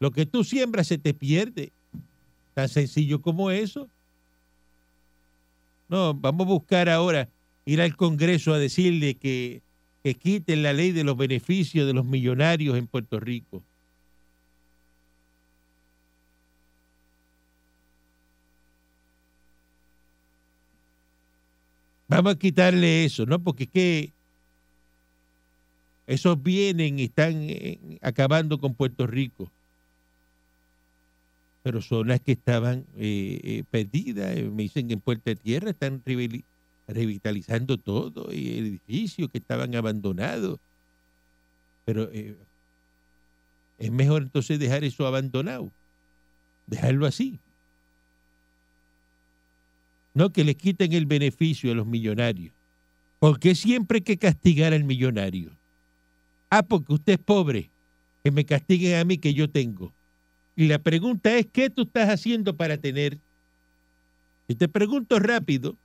Lo 0.00 0.10
que 0.10 0.26
tú 0.26 0.44
siembras 0.44 0.88
se 0.88 0.98
te 0.98 1.14
pierde. 1.14 1.72
Tan 2.54 2.68
sencillo 2.68 3.22
como 3.22 3.50
eso. 3.50 3.88
No, 5.88 6.12
vamos 6.12 6.46
a 6.46 6.50
buscar 6.50 6.88
ahora 6.88 7.28
ir 7.64 7.80
al 7.80 7.96
Congreso 7.96 8.52
a 8.52 8.58
decirle 8.58 9.14
que, 9.14 9.62
que 10.02 10.14
quiten 10.14 10.62
la 10.62 10.72
ley 10.72 10.92
de 10.92 11.04
los 11.04 11.16
beneficios 11.16 11.86
de 11.86 11.92
los 11.92 12.04
millonarios 12.04 12.76
en 12.76 12.86
Puerto 12.86 13.18
Rico. 13.18 13.62
Vamos 22.08 22.34
a 22.34 22.38
quitarle 22.38 23.04
eso, 23.04 23.26
¿no? 23.26 23.38
Porque 23.38 23.64
es 23.64 23.70
que 23.70 24.12
esos 26.06 26.42
vienen 26.42 26.98
y 26.98 27.04
están 27.04 27.46
acabando 28.00 28.58
con 28.58 28.74
Puerto 28.74 29.06
Rico. 29.06 29.50
Pero 31.62 31.82
son 31.82 32.08
las 32.08 32.20
que 32.20 32.32
estaban 32.32 32.86
eh, 32.96 33.40
eh, 33.44 33.64
perdidas. 33.70 34.34
Me 34.36 34.62
dicen 34.62 34.88
que 34.88 34.94
en 34.94 35.00
Puerta 35.00 35.30
de 35.30 35.36
Tierra 35.36 35.70
están 35.70 36.00
revitalizando 36.88 37.76
todo 37.76 38.32
y 38.32 38.58
edificios 38.58 39.28
que 39.30 39.38
estaban 39.38 39.74
abandonados. 39.74 40.58
Pero 41.84 42.10
eh, 42.12 42.36
es 43.78 43.92
mejor 43.92 44.22
entonces 44.22 44.58
dejar 44.58 44.84
eso 44.84 45.06
abandonado. 45.06 45.70
Dejarlo 46.66 47.06
así. 47.06 47.38
No 50.14 50.32
que 50.32 50.44
le 50.44 50.56
quiten 50.56 50.92
el 50.92 51.06
beneficio 51.06 51.70
a 51.70 51.74
los 51.74 51.86
millonarios. 51.86 52.52
¿Por 53.18 53.38
qué 53.38 53.54
siempre 53.54 53.98
hay 53.98 54.02
que 54.02 54.16
castigar 54.16 54.72
al 54.72 54.84
millonario? 54.84 55.52
Ah, 56.50 56.62
porque 56.62 56.94
usted 56.94 57.12
es 57.14 57.18
pobre. 57.18 57.70
Que 58.24 58.30
me 58.30 58.44
castiguen 58.44 58.98
a 58.98 59.04
mí 59.04 59.18
que 59.18 59.34
yo 59.34 59.48
tengo. 59.48 59.92
Y 60.56 60.66
la 60.66 60.78
pregunta 60.78 61.36
es, 61.36 61.46
¿qué 61.46 61.70
tú 61.70 61.82
estás 61.82 62.08
haciendo 62.08 62.56
para 62.56 62.78
tener? 62.78 63.18
Y 64.48 64.54
te 64.56 64.68
pregunto 64.68 65.18
rápido. 65.18 65.76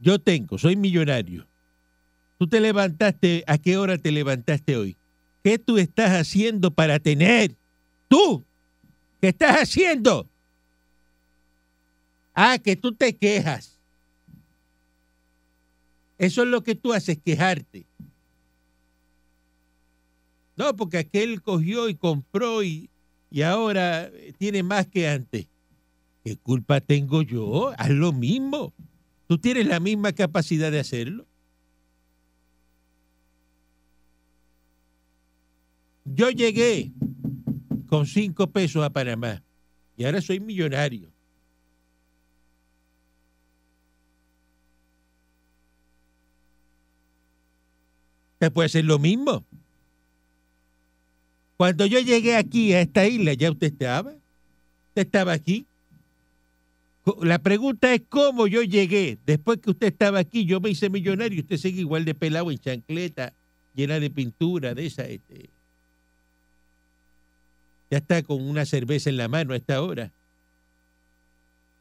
Yo 0.00 0.18
tengo, 0.18 0.58
soy 0.58 0.76
millonario. 0.76 1.46
Tú 2.38 2.46
te 2.46 2.58
levantaste, 2.58 3.44
¿a 3.46 3.58
qué 3.58 3.76
hora 3.76 3.98
te 3.98 4.10
levantaste 4.10 4.76
hoy? 4.76 4.96
¿Qué 5.44 5.58
tú 5.58 5.76
estás 5.76 6.12
haciendo 6.12 6.70
para 6.70 6.98
tener? 6.98 7.54
Tú, 8.08 8.44
¿qué 9.20 9.28
estás 9.28 9.56
haciendo? 9.62 10.26
Ah, 12.34 12.58
que 12.58 12.76
tú 12.76 12.94
te 12.94 13.14
quejas. 13.14 13.78
Eso 16.16 16.42
es 16.42 16.48
lo 16.48 16.62
que 16.62 16.74
tú 16.74 16.92
haces, 16.94 17.18
quejarte. 17.22 17.86
No, 20.56 20.74
porque 20.76 20.98
aquel 20.98 21.42
cogió 21.42 21.88
y 21.88 21.94
compró 21.94 22.62
y, 22.62 22.90
y 23.30 23.42
ahora 23.42 24.10
tiene 24.38 24.62
más 24.62 24.86
que 24.86 25.08
antes. 25.08 25.46
¿Qué 26.24 26.36
culpa 26.36 26.80
tengo 26.80 27.22
yo? 27.22 27.72
Haz 27.78 27.90
lo 27.90 28.12
mismo. 28.12 28.72
Tú 29.30 29.38
tienes 29.38 29.64
la 29.64 29.78
misma 29.78 30.10
capacidad 30.10 30.72
de 30.72 30.80
hacerlo. 30.80 31.24
Yo 36.04 36.30
llegué 36.30 36.90
con 37.86 38.06
cinco 38.06 38.48
pesos 38.48 38.82
a 38.82 38.90
Panamá 38.90 39.40
y 39.96 40.04
ahora 40.04 40.20
soy 40.20 40.40
millonario. 40.40 41.12
Usted 48.32 48.52
puede 48.52 48.66
hacer 48.66 48.84
lo 48.84 48.98
mismo. 48.98 49.44
Cuando 51.56 51.86
yo 51.86 52.00
llegué 52.00 52.34
aquí 52.34 52.72
a 52.72 52.80
esta 52.80 53.06
isla, 53.06 53.34
ya 53.34 53.52
usted 53.52 53.68
estaba. 53.68 54.10
Usted 54.88 55.02
estaba 55.02 55.32
aquí. 55.32 55.68
La 57.22 57.38
pregunta 57.38 57.92
es 57.94 58.02
cómo 58.08 58.46
yo 58.46 58.62
llegué. 58.62 59.18
Después 59.24 59.58
que 59.58 59.70
usted 59.70 59.88
estaba 59.88 60.18
aquí, 60.18 60.44
yo 60.44 60.60
me 60.60 60.70
hice 60.70 60.90
millonario 60.90 61.38
y 61.38 61.40
usted 61.40 61.56
sigue 61.56 61.80
igual 61.80 62.04
de 62.04 62.14
pelado 62.14 62.50
en 62.50 62.58
chancleta, 62.58 63.32
llena 63.74 63.98
de 63.98 64.10
pintura, 64.10 64.74
de 64.74 64.86
esa. 64.86 65.04
Este. 65.04 65.48
ya 67.90 67.98
está 67.98 68.22
con 68.22 68.42
una 68.42 68.66
cerveza 68.66 69.08
en 69.08 69.16
la 69.16 69.28
mano 69.28 69.54
a 69.54 69.56
esta 69.56 69.82
hora. 69.82 70.12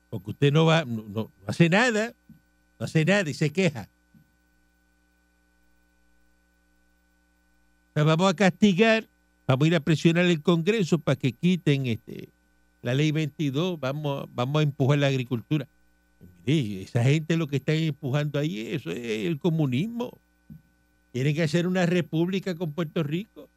Porque 0.09 0.31
usted 0.31 0.53
no 0.53 0.65
va, 0.65 0.85
no, 0.85 1.29
hace 1.45 1.69
nada, 1.69 2.13
no 2.79 2.85
hace 2.85 3.03
nada 3.05 3.29
y 3.29 3.33
se 3.33 3.51
queja. 3.51 3.89
Vamos 7.93 8.31
a 8.31 8.35
castigar, 8.35 9.05
vamos 9.45 9.65
a 9.65 9.67
ir 9.67 9.75
a 9.75 9.81
presionar 9.81 10.25
el 10.25 10.41
Congreso 10.41 10.97
para 10.97 11.17
que 11.17 11.33
quiten 11.33 11.85
este, 11.87 12.29
la 12.81 12.93
ley 12.93 13.11
22, 13.11 13.79
vamos, 13.79 14.27
vamos 14.33 14.59
a 14.59 14.63
empujar 14.63 14.99
la 14.99 15.07
agricultura. 15.07 15.67
Mire, 16.45 16.83
esa 16.83 17.03
gente 17.03 17.37
lo 17.37 17.47
que 17.47 17.57
está 17.57 17.73
empujando 17.73 18.39
ahí, 18.39 18.67
eso 18.67 18.91
es 18.91 19.27
el 19.27 19.39
comunismo. 19.39 20.17
Tienen 21.11 21.35
que 21.35 21.43
hacer 21.43 21.67
una 21.67 21.85
república 21.85 22.55
con 22.55 22.71
Puerto 22.71 23.03
Rico. 23.03 23.49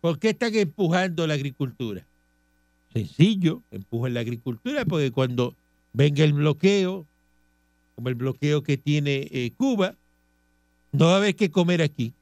¿Por 0.00 0.18
qué 0.18 0.30
están 0.30 0.54
empujando 0.54 1.26
la 1.26 1.34
agricultura? 1.34 2.06
Sencillo, 2.92 3.62
empujan 3.70 4.14
la 4.14 4.20
agricultura 4.20 4.84
porque 4.84 5.10
cuando 5.10 5.54
venga 5.92 6.22
el 6.24 6.34
bloqueo, 6.34 7.06
como 7.96 8.08
el 8.08 8.14
bloqueo 8.14 8.62
que 8.62 8.76
tiene 8.76 9.28
eh, 9.30 9.52
Cuba, 9.56 9.94
no 10.92 11.06
va 11.06 11.14
a 11.14 11.16
haber 11.16 11.34
que 11.34 11.50
comer 11.50 11.82
aquí. 11.82 12.12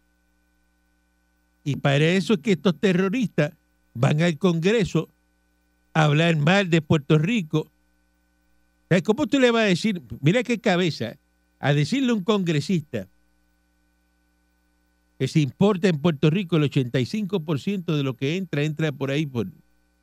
Y 1.65 1.77
para 1.77 2.05
eso 2.05 2.35
es 2.35 2.41
que 2.41 2.53
estos 2.53 2.79
terroristas 2.79 3.53
van 3.95 4.23
al 4.23 4.39
Congreso 4.39 5.09
hablar 5.95 6.37
mal 6.37 6.71
de 6.71 6.81
Puerto 6.83 7.19
Rico. 7.19 7.69
¿Sabes 8.89 9.03
cómo 9.03 9.27
tú 9.27 9.39
le 9.39 9.51
vas 9.51 9.63
a 9.63 9.67
decir? 9.67 10.03
Mira 10.21 10.43
qué 10.43 10.59
cabeza, 10.59 11.17
a 11.59 11.73
decirle 11.73 12.11
a 12.11 12.15
un 12.15 12.25
congresista 12.25 13.07
que 15.19 15.29
se 15.29 15.41
importa 15.41 15.89
en 15.89 15.99
Puerto 15.99 16.31
Rico 16.31 16.57
el 16.57 16.65
85% 16.65 17.97
de 17.97 18.03
lo 18.03 18.15
que 18.15 18.37
entra, 18.37 18.63
entra 18.63 18.93
por 18.93 19.11
ahí 19.11 19.25
por 19.25 19.47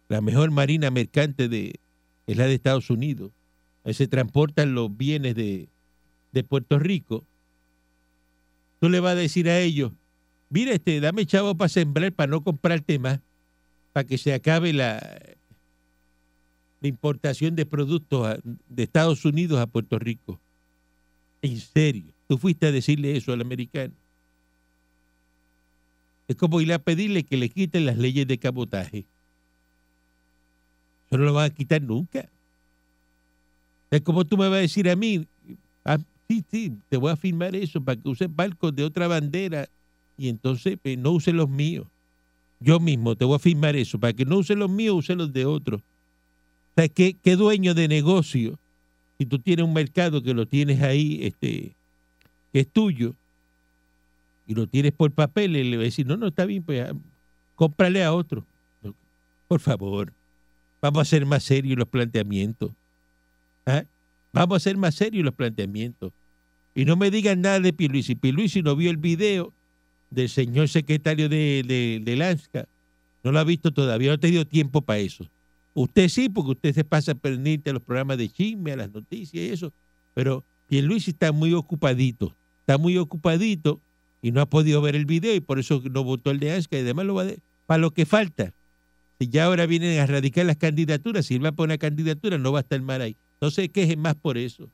la 0.08 0.22
mejor 0.22 0.50
marina 0.52 0.90
mercante 0.92 1.50
de, 1.50 1.76
es 2.26 2.38
la 2.38 2.46
de 2.46 2.54
Estados 2.54 2.90
Unidos. 2.90 3.32
Ahí 3.84 3.94
se 3.94 4.08
transportan 4.08 4.74
los 4.74 4.96
bienes 4.96 5.36
de, 5.36 5.68
de 6.32 6.44
Puerto 6.44 6.80
Rico. 6.80 7.24
Tú 8.80 8.90
le 8.90 9.00
vas 9.02 9.14
a 9.14 9.16
decir 9.16 9.50
a 9.50 9.60
ellos, 9.60 9.92
mira, 10.50 10.72
este, 10.72 11.00
dame 11.00 11.26
chavo 11.26 11.56
para 11.56 11.70
sembrar, 11.70 12.14
para 12.14 12.32
no 12.32 12.42
comprarte 12.42 12.98
más, 12.98 13.20
para 13.92 14.08
que 14.08 14.18
se 14.18 14.34
acabe 14.34 14.72
la, 14.72 15.00
la 16.82 16.88
importación 16.88 17.56
de 17.56 17.66
productos 17.66 18.40
de 18.44 18.84
Estados 18.84 19.26
Unidos 19.26 19.60
a 19.60 19.68
Puerto 19.68 20.00
Rico. 20.00 20.40
En 21.42 21.58
serio, 21.58 22.14
tú 22.28 22.38
fuiste 22.38 22.68
a 22.68 22.72
decirle 22.72 23.16
eso 23.16 23.34
al 23.34 23.42
americano. 23.42 23.94
Es 26.28 26.36
como 26.36 26.62
ir 26.62 26.72
a 26.74 26.80
pedirle 26.80 27.24
que 27.24 27.38
le 27.38 27.50
quiten 27.50 27.86
las 27.86 27.98
leyes 27.98 28.28
de 28.28 28.38
cabotaje. 28.38 29.06
Eso 31.08 31.18
no 31.18 31.26
lo 31.26 31.34
van 31.34 31.52
a 31.52 31.54
quitar 31.54 31.82
nunca. 31.82 32.30
Es 33.90 34.02
como 34.02 34.26
tú 34.26 34.38
me 34.38 34.48
vas 34.48 34.58
a 34.58 34.62
decir 34.62 34.90
a 34.90 34.96
mí, 34.96 35.26
ah, 35.84 35.98
sí, 36.28 36.46
sí, 36.52 36.74
te 36.88 36.98
voy 36.98 37.12
a 37.12 37.16
firmar 37.16 37.56
eso 37.56 37.84
para 37.84 38.00
que 38.00 38.08
uses 38.08 38.34
barcos 38.34 38.76
de 38.76 38.84
otra 38.84 39.08
bandera 39.08 39.68
y 40.18 40.30
entonces 40.30 40.78
pues, 40.82 40.98
no 40.98 41.12
use 41.12 41.34
los 41.34 41.50
míos. 41.50 41.88
Yo 42.60 42.80
mismo 42.80 43.16
te 43.16 43.26
voy 43.26 43.38
a 43.38 43.40
firmar 43.40 43.76
eso, 43.76 44.00
para 44.00 44.14
que 44.14 44.26
no 44.26 44.38
use 44.38 44.54
los 44.54 44.70
míos, 44.70 44.98
use 44.98 45.16
los 45.16 45.34
de 45.34 45.46
otros. 45.46 45.82
Sea, 46.80 46.88
¿qué, 46.88 47.18
qué 47.22 47.36
dueño 47.36 47.74
de 47.74 47.90
negocio, 47.90 48.58
si 49.18 49.26
tú 49.26 49.38
tienes 49.40 49.66
un 49.66 49.74
mercado 49.74 50.24
que 50.24 50.34
lo 50.34 50.48
tienes 50.48 50.82
ahí, 50.82 51.20
este, 51.24 51.76
que 52.54 52.62
es 52.62 52.70
tuyo, 52.70 53.16
y 54.48 54.56
lo 54.56 54.66
tienes 54.66 54.94
por 54.94 55.12
papel, 55.12 55.58
y 55.58 55.64
le 55.66 55.76
va 55.76 55.82
a 55.82 55.84
decir, 55.84 56.08
no, 56.08 56.16
no, 56.16 56.28
está 56.28 56.46
bien, 56.46 56.64
pues 56.64 56.90
ah, 56.90 56.96
cómprale 57.56 58.02
a 58.02 58.14
otro. 58.14 58.46
Por 59.50 59.60
favor, 59.60 60.14
vamos 60.82 61.02
a 61.02 61.04
ser 61.04 61.26
más 61.26 61.44
serios 61.44 61.78
los 61.78 61.90
planteamientos. 61.90 62.72
¿Ah? 63.66 63.84
Vamos 64.32 64.56
a 64.56 64.60
ser 64.62 64.78
más 64.78 64.96
serios 64.96 65.26
los 65.26 65.34
planteamientos. 65.34 66.14
Y 66.74 66.86
no 66.86 66.96
me 66.96 67.12
digan 67.12 67.42
nada 67.42 67.60
de 67.60 67.74
Pierluisi. 67.74 68.16
Pierluisi 68.16 68.62
no 68.62 68.78
vio 68.78 68.90
el 68.90 68.96
video 68.96 69.52
del 70.12 70.30
señor 70.30 70.70
secretario 70.70 71.28
de, 71.28 71.62
de, 71.68 72.00
de. 72.02 72.66
No 73.22 73.34
lo 73.34 73.40
ha 73.40 73.44
visto 73.44 73.72
todavía, 73.72 74.12
no 74.12 74.14
ha 74.14 74.18
tenido 74.18 74.46
tiempo 74.46 74.80
para 74.80 75.00
eso. 75.00 75.30
Usted 75.74 76.08
sí, 76.10 76.30
porque 76.30 76.52
usted 76.52 76.74
se 76.74 76.84
pasa 76.84 77.16
pendiente 77.16 77.70
a 77.70 77.74
los 77.74 77.82
programas 77.84 78.18
de 78.18 78.30
chisme, 78.30 78.72
a 78.74 78.76
las 78.78 78.92
noticias 78.92 79.44
y 79.44 79.50
eso. 79.50 79.72
Pero 80.14 80.44
Pierluisi 80.68 81.12
está 81.12 81.32
muy 81.32 81.54
ocupadito. 81.54 82.34
Está 82.62 82.78
muy 82.78 82.98
ocupadito 82.98 83.80
y 84.22 84.32
no 84.32 84.42
ha 84.42 84.46
podido 84.46 84.82
ver 84.82 84.96
el 84.96 85.06
video 85.06 85.34
y 85.34 85.40
por 85.40 85.60
eso 85.60 85.82
no 85.90 86.04
votó 86.04 86.32
el 86.32 86.40
de 86.40 86.50
Lanska 86.52 86.78
y 86.78 86.82
además 86.82 87.06
lo 87.06 87.16
va 87.16 87.22
a... 87.24 87.26
de- 87.26 87.40
para 87.66 87.78
lo 87.80 87.92
que 87.92 88.06
falta. 88.06 88.52
Si 89.20 89.28
ya 89.30 89.46
ahora 89.46 89.66
vienen 89.66 90.00
a 90.00 90.06
radicar 90.06 90.46
las 90.46 90.56
candidaturas, 90.58 91.26
si 91.28 91.36
él 91.36 91.44
va 91.46 91.50
a 91.50 91.52
poner 91.52 91.74
una 91.76 91.78
candidatura, 91.78 92.38
no 92.38 92.52
va 92.52 92.60
a 92.60 92.62
estar 92.62 92.82
mal 92.82 93.02
ahí. 93.02 93.16
No 93.42 93.52
se 93.52 93.70
quejen 93.70 94.00
más 94.00 94.16
por 94.16 94.38
eso. 94.38 94.68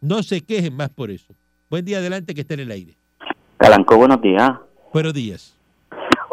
No 0.00 0.22
se 0.22 0.40
quejen 0.40 0.74
más 0.74 0.88
por 0.90 1.10
eso. 1.10 1.34
Buen 1.68 1.84
día 1.84 1.98
adelante 1.98 2.34
que 2.34 2.40
está 2.40 2.54
en 2.54 2.60
el 2.60 2.70
aire. 2.72 2.94
Calanco, 3.58 3.96
buenos 3.96 4.20
días. 4.22 4.50
Buenos 4.92 5.14
días. 5.14 5.56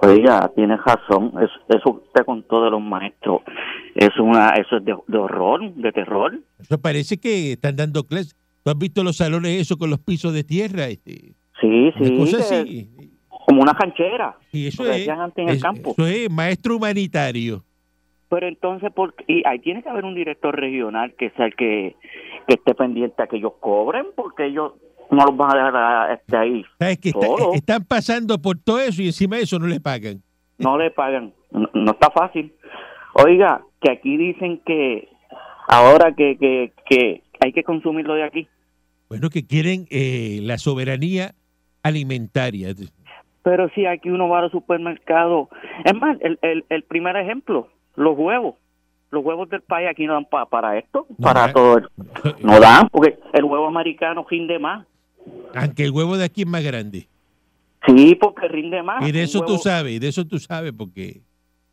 Oiga, 0.01 0.49
tiene 0.55 0.77
razón. 0.77 1.31
Eso, 1.41 1.77
eso 1.77 1.89
usted 2.05 2.25
contó 2.25 2.63
de 2.63 2.71
los 2.71 2.81
maestros. 2.81 3.41
Es 3.97 4.17
una, 4.19 4.49
eso 4.51 4.77
es 4.77 4.85
de, 4.85 4.95
de 5.07 5.17
horror, 5.17 5.73
de 5.73 5.91
terror. 5.91 6.39
Eso 6.59 6.79
parece 6.79 7.17
que 7.17 7.53
están 7.53 7.75
dando 7.75 8.03
clases. 8.03 8.35
¿Tú 8.63 8.69
has 8.71 8.77
visto 8.77 9.03
los 9.03 9.17
salones 9.17 9.59
eso 9.59 9.77
con 9.77 9.89
los 9.89 9.99
pisos 9.99 10.33
de 10.33 10.43
tierra? 10.43 10.85
Este, 10.87 11.33
Sí, 11.59 11.91
sí. 11.99 12.15
cosa 12.17 12.37
de- 12.37 12.43
así. 12.61 12.89
Como 13.47 13.61
una 13.61 13.73
canchera. 13.73 14.37
Y 14.51 14.67
eso 14.67 14.85
es, 14.91 15.07
antes 15.09 15.43
en 15.43 15.49
el 15.49 15.59
campo. 15.61 15.91
eso 15.97 16.05
es 16.05 16.29
maestro 16.29 16.75
humanitario. 16.75 17.63
Pero 18.29 18.47
entonces, 18.47 18.91
¿por 18.93 19.15
qué? 19.15 19.23
y 19.27 19.43
ahí 19.47 19.59
tiene 19.59 19.81
que 19.81 19.89
haber 19.89 20.03
un 20.05 20.13
director 20.13 20.53
regional 20.59 21.15
que 21.17 21.29
sea 21.31 21.45
el 21.45 21.55
que, 21.55 21.95
que 22.47 22.53
esté 22.55 22.75
pendiente 22.75 23.23
a 23.23 23.27
que 23.27 23.37
ellos 23.37 23.53
cobren, 23.61 24.05
porque 24.15 24.45
ellos 24.47 24.73
no 25.09 25.23
los 25.25 25.37
van 25.37 25.53
a 25.53 25.57
dejar 25.57 25.75
a- 25.77 26.13
este, 26.13 26.37
ahí. 26.37 26.65
¿Sabes 26.77 26.99
que 26.99 27.09
está- 27.09 27.27
están 27.55 27.85
pasando 27.85 28.37
por 28.39 28.59
todo 28.59 28.79
eso 28.79 29.01
y 29.01 29.07
encima 29.07 29.37
de 29.37 29.43
eso 29.43 29.57
no 29.57 29.65
le 29.67 29.79
pagan? 29.79 30.21
No 30.59 30.77
le 30.77 30.91
pagan. 30.91 31.33
No, 31.51 31.69
no 31.73 31.91
está 31.91 32.11
fácil. 32.11 32.53
Oiga, 33.23 33.61
que 33.81 33.91
aquí 33.91 34.17
dicen 34.17 34.61
que 34.65 35.07
ahora 35.67 36.13
que, 36.15 36.37
que, 36.37 36.71
que 36.89 37.23
hay 37.39 37.53
que 37.53 37.63
consumirlo 37.63 38.13
de 38.15 38.23
aquí. 38.23 38.47
Bueno, 39.09 39.29
que 39.29 39.45
quieren 39.45 39.87
eh, 39.89 40.39
la 40.43 40.57
soberanía 40.57 41.33
alimentaria. 41.83 42.73
Pero 43.43 43.69
si 43.73 43.85
aquí 43.85 44.09
uno 44.09 44.27
va 44.29 44.39
al 44.39 44.51
supermercado, 44.51 45.49
es 45.85 45.95
más, 45.95 46.17
el, 46.21 46.37
el, 46.41 46.65
el 46.69 46.83
primer 46.83 47.15
ejemplo, 47.15 47.69
los 47.95 48.17
huevos. 48.17 48.55
Los 49.09 49.23
huevos 49.23 49.49
del 49.49 49.61
país 49.61 49.87
aquí 49.89 50.05
no 50.05 50.13
dan 50.15 50.25
pa- 50.25 50.47
para 50.47 50.77
esto, 50.77 51.05
No 51.17 51.27
para 51.27 51.41
dan. 51.41 51.53
todo. 51.53 51.77
el- 51.77 51.87
no 52.41 52.59
dan, 52.59 52.89
porque 52.89 53.17
el 53.33 53.45
huevo 53.45 53.65
americano 53.67 54.25
rinde 54.29 54.59
más. 54.59 54.85
Aunque 55.55 55.85
el 55.85 55.91
huevo 55.91 56.17
de 56.17 56.25
aquí 56.25 56.41
es 56.41 56.47
más 56.47 56.61
grande. 56.63 57.07
Sí, 57.87 58.15
porque 58.15 58.49
rinde 58.49 58.83
más. 58.83 59.07
Y 59.07 59.13
de 59.13 59.23
eso 59.23 59.39
tú 59.39 59.53
huevo- 59.53 59.63
sabes, 59.63 59.93
y 59.93 59.99
de 59.99 60.09
eso 60.09 60.25
tú 60.27 60.39
sabes, 60.39 60.73
porque 60.77 61.21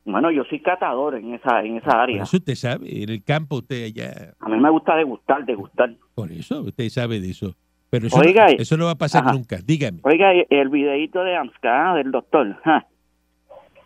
Bueno, 0.05 0.31
yo 0.31 0.45
soy 0.45 0.61
catador 0.61 1.15
en 1.15 1.33
esa 1.35 1.63
en 1.63 1.77
esa 1.79 1.91
por 1.91 1.97
área. 2.01 2.23
eso 2.25 2.37
usted 2.37 2.55
sabe, 2.57 3.03
en 3.05 3.09
el 3.11 3.25
campo 3.25 3.57
usted 3.57 3.85
allá, 3.87 4.35
A 4.39 4.49
mí 4.49 4.59
me 4.61 4.71
gusta 4.71 4.95
degustar, 4.97 5.45
degustar. 5.47 5.95
por 6.15 6.31
eso 6.31 6.61
usted 6.63 6.89
sabe 6.91 7.21
de 7.21 7.31
eso. 7.31 7.55
Pero 7.91 8.09
eso, 8.09 8.19
Oiga, 8.19 8.47
no, 8.47 8.53
eso 8.59 8.77
no 8.77 8.87
va 8.87 8.91
a 8.93 8.97
pasar 8.99 9.23
ajá. 9.23 9.33
nunca, 9.33 9.59
dígame. 9.65 10.01
Oiga, 10.03 10.33
el 10.51 10.69
videíto 10.69 11.23
de 11.23 11.37
AMSCA 11.37 11.95
del 11.95 12.11
doctor, 12.11 12.61
ja, 12.65 12.87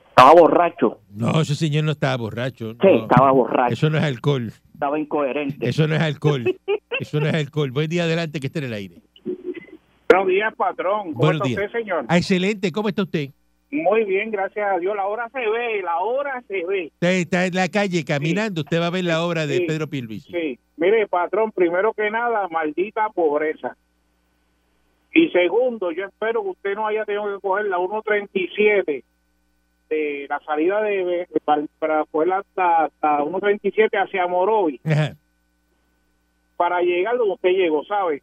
estaba 0.09 0.33
borracho. 0.33 0.99
No, 1.15 1.41
ese 1.41 1.55
señor 1.55 1.85
no 1.85 1.93
estaba 1.93 2.17
borracho. 2.17 2.73
Sí, 2.73 2.79
no. 2.83 3.03
estaba 3.03 3.31
borracho. 3.31 3.73
Eso 3.75 3.91
no 3.91 3.99
es 3.99 4.05
alcohol, 4.05 4.51
Estaba 4.73 4.99
incoherente. 4.99 5.69
eso 5.69 5.87
no 5.87 5.95
es 5.95 6.01
alcohol, 6.01 6.45
eso 6.99 7.21
no 7.21 7.27
es 7.27 7.35
alcohol. 7.35 7.71
Buen 7.71 7.89
día 7.91 8.05
adelante 8.05 8.41
que 8.41 8.47
esté 8.49 8.61
en 8.61 8.65
el 8.65 8.73
aire. 8.73 8.97
Buenos 10.09 10.29
días, 10.29 10.55
patrón. 10.57 11.13
¿Cómo 11.13 11.19
Buenos 11.19 11.35
está 11.43 11.49
días. 11.49 11.67
usted, 11.67 11.79
señor? 11.81 12.05
Ah, 12.09 12.17
excelente, 12.17 12.73
¿cómo 12.73 12.89
está 12.89 13.03
usted? 13.03 13.29
Muy 13.71 14.05
bien, 14.05 14.31
gracias 14.31 14.67
a 14.73 14.79
Dios. 14.79 14.97
La 14.97 15.07
hora 15.07 15.29
se 15.29 15.41
ve, 15.41 15.83
la 15.83 15.99
hora 15.99 16.43
se 16.49 16.65
ve. 16.65 16.87
Usted 16.95 17.09
está 17.21 17.47
en 17.47 17.55
la 17.55 17.69
calle 17.69 18.03
caminando, 18.05 18.63
usted 18.63 18.81
va 18.81 18.87
a 18.87 18.91
ver 18.91 19.05
la 19.05 19.23
obra 19.23 19.47
de 19.47 19.59
Sí. 19.59 19.65
Pedro 19.67 19.87
Pierluisi. 19.89 20.33
Sí. 20.33 20.59
Mire, 20.77 21.07
patrón, 21.07 21.53
primero 21.53 21.93
que 21.93 22.11
nada, 22.11 22.49
maldita 22.49 23.11
pobreza. 23.11 23.77
Y 25.13 25.29
segundo, 25.31 25.91
yo 25.91 26.07
espero 26.07 26.43
que 26.43 26.49
usted 26.51 26.75
no 26.77 26.87
haya 26.87 27.05
tenido 27.05 27.25
que 27.35 27.41
coger 27.41 27.67
la 27.67 27.79
137 27.79 29.05
de 29.91 30.27
la 30.29 30.39
salida 30.41 30.81
de 30.83 31.27
para, 31.45 31.63
para 31.79 32.05
coger 32.05 32.33
hasta, 32.33 32.85
hasta 32.85 33.17
137 33.23 33.97
hacia 33.97 34.27
Morovi 34.27 34.79
Ajá. 34.85 35.15
para 36.59 36.81
llegar 36.83 37.17
donde 37.17 37.35
usted 37.35 37.51
llegó, 37.51 37.85
¿sabe? 37.85 38.23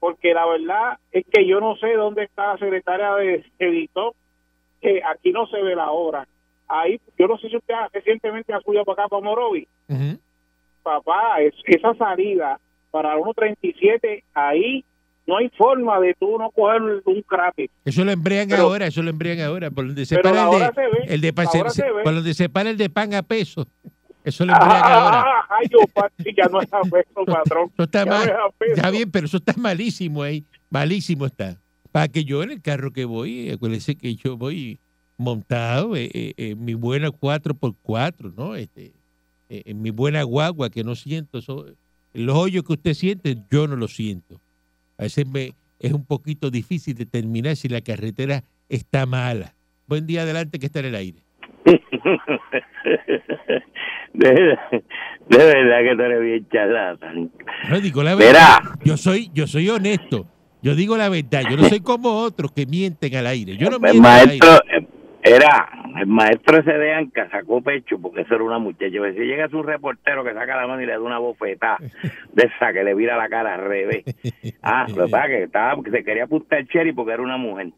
Porque 0.00 0.34
la 0.34 0.46
verdad 0.46 0.98
es 1.12 1.24
que 1.32 1.46
yo 1.46 1.60
no 1.60 1.76
sé 1.76 1.92
dónde 1.94 2.24
está 2.24 2.52
la 2.54 2.58
secretaria 2.58 3.14
de 3.14 3.44
editor, 3.60 4.14
que 4.80 5.00
aquí 5.04 5.32
no 5.32 5.46
se 5.46 5.62
ve 5.62 5.74
la 5.74 5.90
obra. 5.90 6.26
Ahí, 6.68 7.00
yo 7.18 7.26
no 7.26 7.38
sé 7.38 7.48
si 7.48 7.56
usted 7.56 7.74
recientemente 7.92 8.52
ha 8.52 8.60
subido 8.60 8.84
para 8.84 9.02
acá, 9.04 9.08
para 9.08 9.22
Morovi. 9.22 9.66
Ujú. 9.88 10.18
Papá, 10.82 11.40
es, 11.40 11.54
esa 11.64 11.94
salida 11.94 12.58
para 12.90 13.16
1.37, 13.16 14.22
ahí 14.34 14.84
no 15.26 15.36
hay 15.36 15.48
forma 15.50 16.00
de 16.00 16.14
tú 16.18 16.38
no 16.38 16.50
coger 16.50 16.80
un 17.04 17.22
crappy. 17.22 17.68
Eso 17.84 18.04
lo 18.04 18.10
embriagan 18.12 18.48
Pero- 18.48 18.62
ahora, 18.62 18.86
eso 18.86 19.02
lo 19.02 19.10
embriagan 19.10 19.46
ahora. 19.46 19.70
Por 19.70 19.86
donde 19.86 20.06
se 20.06 20.16
Pero 20.16 20.30
para 20.30 20.44
el 20.44 20.50
de, 20.50 20.66
se 20.74 20.80
ve, 20.80 21.14
el 21.14 21.20
de 21.20 21.34
ahora 21.36 21.70
se- 21.70 21.82
se 21.82 21.90
ve. 21.92 22.02
por 22.02 22.14
donde 22.14 22.34
se 22.34 22.48
para 22.48 22.70
el 22.70 22.76
de 22.78 22.88
pan 22.90 23.14
a 23.14 23.22
peso. 23.22 23.66
Eso 24.24 24.44
lo 24.46 24.52
embriagan 24.60 24.92
ahora. 24.92 25.24
Ah, 25.26 25.46
ay, 25.50 25.66
yo, 25.70 25.78
papi, 25.92 26.34
ya 26.36 26.46
no 26.50 26.60
es 26.60 26.72
a 26.72 26.80
peso, 26.90 27.24
patrón. 27.26 27.70
Eso 27.74 27.82
está 27.82 27.98
Ya 28.00 28.04
no 28.06 28.10
mal. 28.18 28.28
es 28.28 28.34
a 28.34 28.48
peso. 28.58 28.74
Está 28.74 28.90
bien, 28.90 29.10
pero 29.10 29.26
eso 29.26 29.36
está 29.38 29.52
malísimo 29.56 30.22
ahí. 30.22 30.44
Malísimo 30.70 31.26
está. 31.26 31.56
Para 31.92 32.08
que 32.08 32.24
yo 32.24 32.42
en 32.42 32.50
el 32.50 32.60
carro 32.62 32.92
que 32.92 33.04
voy, 33.04 33.50
acuérdese 33.50 33.96
que 33.96 34.14
yo 34.14 34.36
voy 34.36 34.78
montado 35.16 35.96
eh, 35.96 36.10
eh, 36.12 36.32
en 36.36 36.64
mi 36.64 36.74
buena 36.74 37.08
4x4, 37.08 38.34
¿no? 38.36 38.54
Este, 38.54 38.92
eh, 39.48 39.62
en 39.66 39.82
mi 39.82 39.90
buena 39.90 40.22
guagua 40.22 40.70
que 40.70 40.84
no 40.84 40.94
siento. 40.94 41.38
eso- 41.38 41.66
los 42.14 42.36
hoyos 42.36 42.64
que 42.64 42.72
usted 42.72 42.94
siente, 42.94 43.36
yo 43.50 43.66
no 43.66 43.76
los 43.76 43.94
siento. 43.94 44.40
A 44.96 45.02
veces 45.04 45.26
me, 45.26 45.52
es 45.78 45.92
un 45.92 46.04
poquito 46.04 46.50
difícil 46.50 46.94
determinar 46.94 47.54
si 47.56 47.68
la 47.68 47.80
carretera 47.80 48.42
está 48.68 49.06
mala. 49.06 49.54
Buen 49.86 50.06
día 50.06 50.22
adelante 50.22 50.58
que 50.58 50.66
está 50.66 50.80
en 50.80 50.86
el 50.86 50.94
aire. 50.94 51.22
de, 54.14 54.30
de 54.30 55.36
verdad 55.38 55.78
que 55.82 55.96
tú 55.96 56.02
eres 56.02 56.20
bien 56.22 56.48
charlatán. 56.50 57.30
No 57.70 57.80
digo 57.80 58.02
la 58.02 58.14
verdad. 58.14 58.58
Yo 58.84 58.96
soy, 58.96 59.30
yo 59.34 59.46
soy 59.46 59.68
honesto. 59.68 60.26
Yo 60.62 60.74
digo 60.74 60.96
la 60.96 61.08
verdad. 61.08 61.42
Yo 61.48 61.56
no 61.56 61.64
soy 61.64 61.80
como 61.80 62.22
otros 62.22 62.52
que 62.52 62.66
mienten 62.66 63.14
al 63.16 63.26
aire. 63.26 63.56
Yo 63.56 63.70
no 63.70 63.76
el 63.76 63.82
miento 63.82 64.08
al 64.08 64.30
aire. 64.30 64.46
maestro, 64.46 64.64
eh, 64.72 64.86
era, 65.22 65.68
el 65.98 66.06
maestro 66.06 66.58
ese 66.58 66.72
de 66.72 66.94
Anca 66.94 67.28
sacó 67.30 67.60
pecho 67.60 67.98
porque 68.00 68.22
eso 68.22 68.34
era 68.34 68.44
una 68.44 68.58
muchacha. 68.58 68.90
Si 68.90 69.20
llega 69.20 69.48
un 69.52 69.66
reportero 69.66 70.24
que 70.24 70.32
saca 70.32 70.56
la 70.56 70.66
mano 70.66 70.82
y 70.82 70.86
le 70.86 70.92
da 70.92 71.00
una 71.00 71.18
bofetada 71.18 71.78
de 71.80 72.42
esa 72.42 72.72
que 72.72 72.84
le 72.84 72.94
vira 72.94 73.16
la 73.16 73.28
cara 73.28 73.54
al 73.54 73.64
revés. 73.64 74.04
Ah, 74.62 74.86
lo 74.88 75.06
que 75.06 75.10
pasa 75.10 75.28
que 75.28 75.42
estaba, 75.44 75.82
que 75.82 75.90
se 75.90 76.04
quería 76.04 76.24
apuntar 76.24 76.66
Cherry 76.66 76.92
porque 76.92 77.12
era 77.12 77.22
una 77.22 77.36
mujer. 77.36 77.70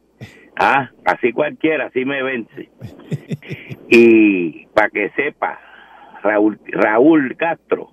Ah, 0.57 0.91
así 1.05 1.33
cualquiera, 1.33 1.87
así 1.87 2.05
me 2.05 2.23
vence. 2.23 2.69
Y 3.93 4.67
para 4.67 4.89
que 4.89 5.11
sepa, 5.17 5.59
Raúl, 6.23 6.61
Raúl 6.69 7.37
Castro 7.37 7.91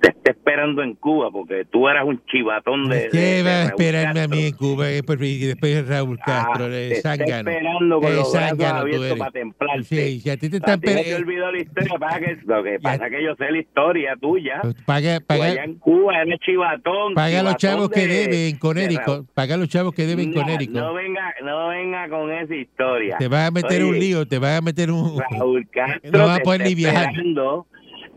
te 0.00 0.08
está 0.08 0.30
esperando 0.30 0.82
en 0.82 0.94
Cuba 0.94 1.30
porque 1.30 1.64
tú 1.70 1.88
eras 1.88 2.04
un 2.04 2.22
chivatón 2.26 2.88
de. 2.88 3.08
¿Qué 3.10 3.42
va 3.42 3.50
a 3.50 3.64
esperarme 3.64 4.20
a 4.22 4.28
mí 4.28 4.46
en 4.46 4.52
Cuba? 4.54 4.90
Eh, 4.90 5.02
pues, 5.02 5.20
Y 5.22 5.46
después 5.46 5.86
Raúl 5.88 6.18
Castro, 6.24 6.64
Ah, 6.66 6.68
te 6.70 6.92
está 6.92 7.16
zángano. 7.16 7.50
esperando 7.50 8.00
con 8.00 8.12
Eh, 8.12 8.16
los 8.16 8.34
abiertos 8.34 9.18
para 9.18 9.30
templarte. 9.30 9.84
Sí, 9.84 10.30
a 10.30 10.36
ti 10.36 10.48
te 10.48 10.56
están 10.56 10.80
te 10.80 10.86
pe- 10.94 11.14
olvidó 11.14 11.52
la 11.52 11.58
historia, 11.60 11.98
pasa 11.98 12.18
que, 12.20 12.36
lo 12.44 12.62
que 12.62 12.78
pasa 12.80 13.06
es 13.06 13.12
que 13.12 13.24
yo 13.24 13.34
sé 13.36 13.50
la 13.50 13.58
historia 13.58 14.16
tuya. 14.20 14.60
paga, 14.86 15.20
Tú 15.20 15.26
paga, 15.26 15.44
allá 15.46 15.64
en 15.64 15.74
Cuba 15.78 16.22
eres 16.22 16.38
chivatón. 16.40 17.14
paga 17.14 17.42
los 17.42 17.56
chavos 17.56 17.90
que 17.90 18.00
de- 18.06 18.14
deben 18.26 18.52
de 18.54 18.58
Conérico. 18.58 19.12
Raúl. 19.12 19.26
Paga 19.34 19.56
los 19.56 19.68
chavos 19.68 19.94
que 19.94 20.06
deben 20.06 20.30
No, 20.30 20.40
Conérico. 20.40 20.72
No 20.78 20.94
venga, 20.94 21.34
no 21.44 21.68
venga 21.68 22.08
con 22.08 22.32
esa 22.32 22.54
historia. 22.54 23.16
Te 23.18 23.28
vas 23.28 23.48
a 23.48 23.50
meter 23.50 23.84
un 23.84 23.90
Oye, 23.90 24.00
lío, 24.00 24.26
te 24.26 24.38
vas 24.38 24.58
a 24.58 24.60
meter 24.62 24.90
un... 24.90 25.20
Raúl 25.30 25.68
Castro 25.72 26.10
No 26.18 26.26
va 26.26 26.36
a 26.36 26.40
poder 26.40 26.62
ni 26.62 26.74
viajar. 26.74 27.10
esperando. 27.10 27.66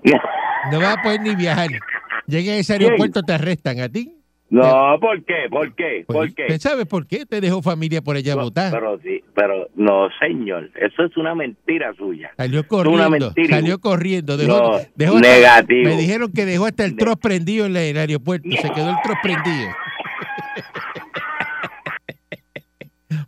No 0.71 0.79
vas 0.79 0.97
a 0.97 1.01
poder 1.01 1.19
ni 1.21 1.35
viajar. 1.35 1.69
Llega 2.25 2.53
a 2.53 2.55
ese 2.55 2.71
aeropuerto, 2.73 3.21
te 3.21 3.33
arrestan 3.33 3.81
a 3.81 3.89
ti. 3.89 4.15
No, 4.49 4.97
¿por 5.01 5.23
qué? 5.25 5.47
¿Por 5.49 5.73
qué? 5.75 6.03
Pues, 6.07 6.17
¿Por 6.29 6.35
qué? 6.35 6.43
¿Usted 6.43 6.59
sabe 6.59 6.85
por 6.85 7.05
qué? 7.07 7.25
Te 7.25 7.41
dejó 7.41 7.61
familia 7.61 8.01
por 8.01 8.15
allá 8.15 8.35
No, 8.35 8.43
votar. 8.43 8.71
Pero 8.71 8.97
sí, 9.03 9.21
pero 9.35 9.67
no, 9.75 10.07
señor, 10.21 10.69
eso 10.75 11.03
es 11.03 11.17
una 11.17 11.33
mentira 11.35 11.93
suya. 11.97 12.31
Salió 12.37 12.65
corriendo, 12.67 13.09
mentira. 13.09 13.55
salió 13.57 13.79
corriendo. 13.79 14.37
Dejó, 14.37 14.57
No, 14.57 14.77
dejó 14.95 15.15
hasta- 15.17 15.27
negativo. 15.27 15.89
me 15.89 15.97
dijeron 15.97 16.31
que 16.31 16.45
dejó 16.45 16.65
hasta 16.67 16.85
el 16.85 16.95
troz 16.95 17.17
prendido 17.17 17.65
en 17.65 17.75
el 17.75 17.97
aeropuerto. 17.97 18.47
Se 18.51 18.69
quedó 18.71 18.91
el 18.91 18.95
troz 19.03 19.17
prendido. 19.21 19.69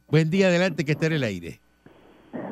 Buen 0.08 0.30
día 0.30 0.48
adelante 0.48 0.86
que 0.86 0.94
está 0.94 1.08
en 1.08 1.14
el 1.14 1.24
aire. 1.24 1.60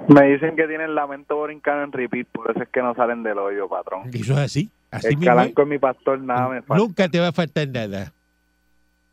Me 0.08 0.28
dicen 0.28 0.56
que 0.56 0.68
tienen 0.68 0.96
lamento 0.96 1.36
borincano 1.36 1.84
en 1.84 1.92
repeat, 1.92 2.28
por 2.28 2.52
eso 2.52 2.62
es 2.64 2.70
que 2.70 2.82
no 2.82 2.94
salen 2.96 3.24
del 3.24 3.38
hoyo, 3.38 3.68
patrón. 3.70 4.10
Eso 4.14 4.34
es 4.34 4.40
así. 4.40 4.70
Así 4.92 5.08
El 5.08 5.18
mismo. 5.18 5.26
calanco 5.34 5.62
es 5.62 5.68
mi 5.68 5.80
pastor, 5.80 6.20
nada 6.20 6.50
me 6.50 6.62
falta. 6.62 6.84
Nunca 6.84 7.08
te 7.08 7.20
va 7.20 7.30
a 7.30 7.32
faltar 7.32 7.68
nada. 7.70 8.12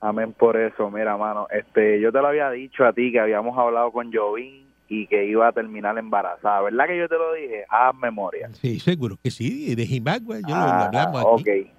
Amén 0.01 0.33
por 0.33 0.57
eso. 0.57 0.91
Mira, 0.91 1.17
mano, 1.17 1.47
este, 1.51 2.01
yo 2.01 2.11
te 2.11 2.21
lo 2.21 2.27
había 2.29 2.51
dicho 2.51 2.85
a 2.85 2.93
ti 2.93 3.13
que 3.13 3.21
habíamos 3.21 3.57
hablado 3.59 3.93
con 3.93 4.13
Jovín 4.13 4.67
y 4.89 5.07
que 5.07 5.25
iba 5.27 5.47
a 5.49 5.53
terminar 5.53 5.97
embarazada. 5.99 6.63
¿Verdad 6.63 6.87
que 6.87 6.99
yo 6.99 7.09
te 7.09 7.17
lo 7.17 7.33
dije? 7.35 7.65
Haz 7.69 7.95
memoria. 7.95 8.49
Sí, 8.55 8.81
seguro 8.81 9.17
que 9.23 9.31
sí. 9.31 9.75
De 9.75 9.87
Jimagua, 9.87 10.41
yo 10.41 10.55
lo- 10.55 10.55
lo 10.55 10.67
Ah, 10.67 10.85
hablamos 10.87 11.23
ok. 11.25 11.41
aquí. 11.41 11.71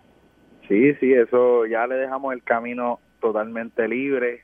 Sí, 0.67 0.93
sí, 0.95 1.13
eso 1.13 1.65
ya 1.65 1.86
le 1.88 1.95
dejamos 1.95 2.34
el 2.34 2.43
camino 2.43 3.00
totalmente 3.19 3.88
libre 3.88 4.41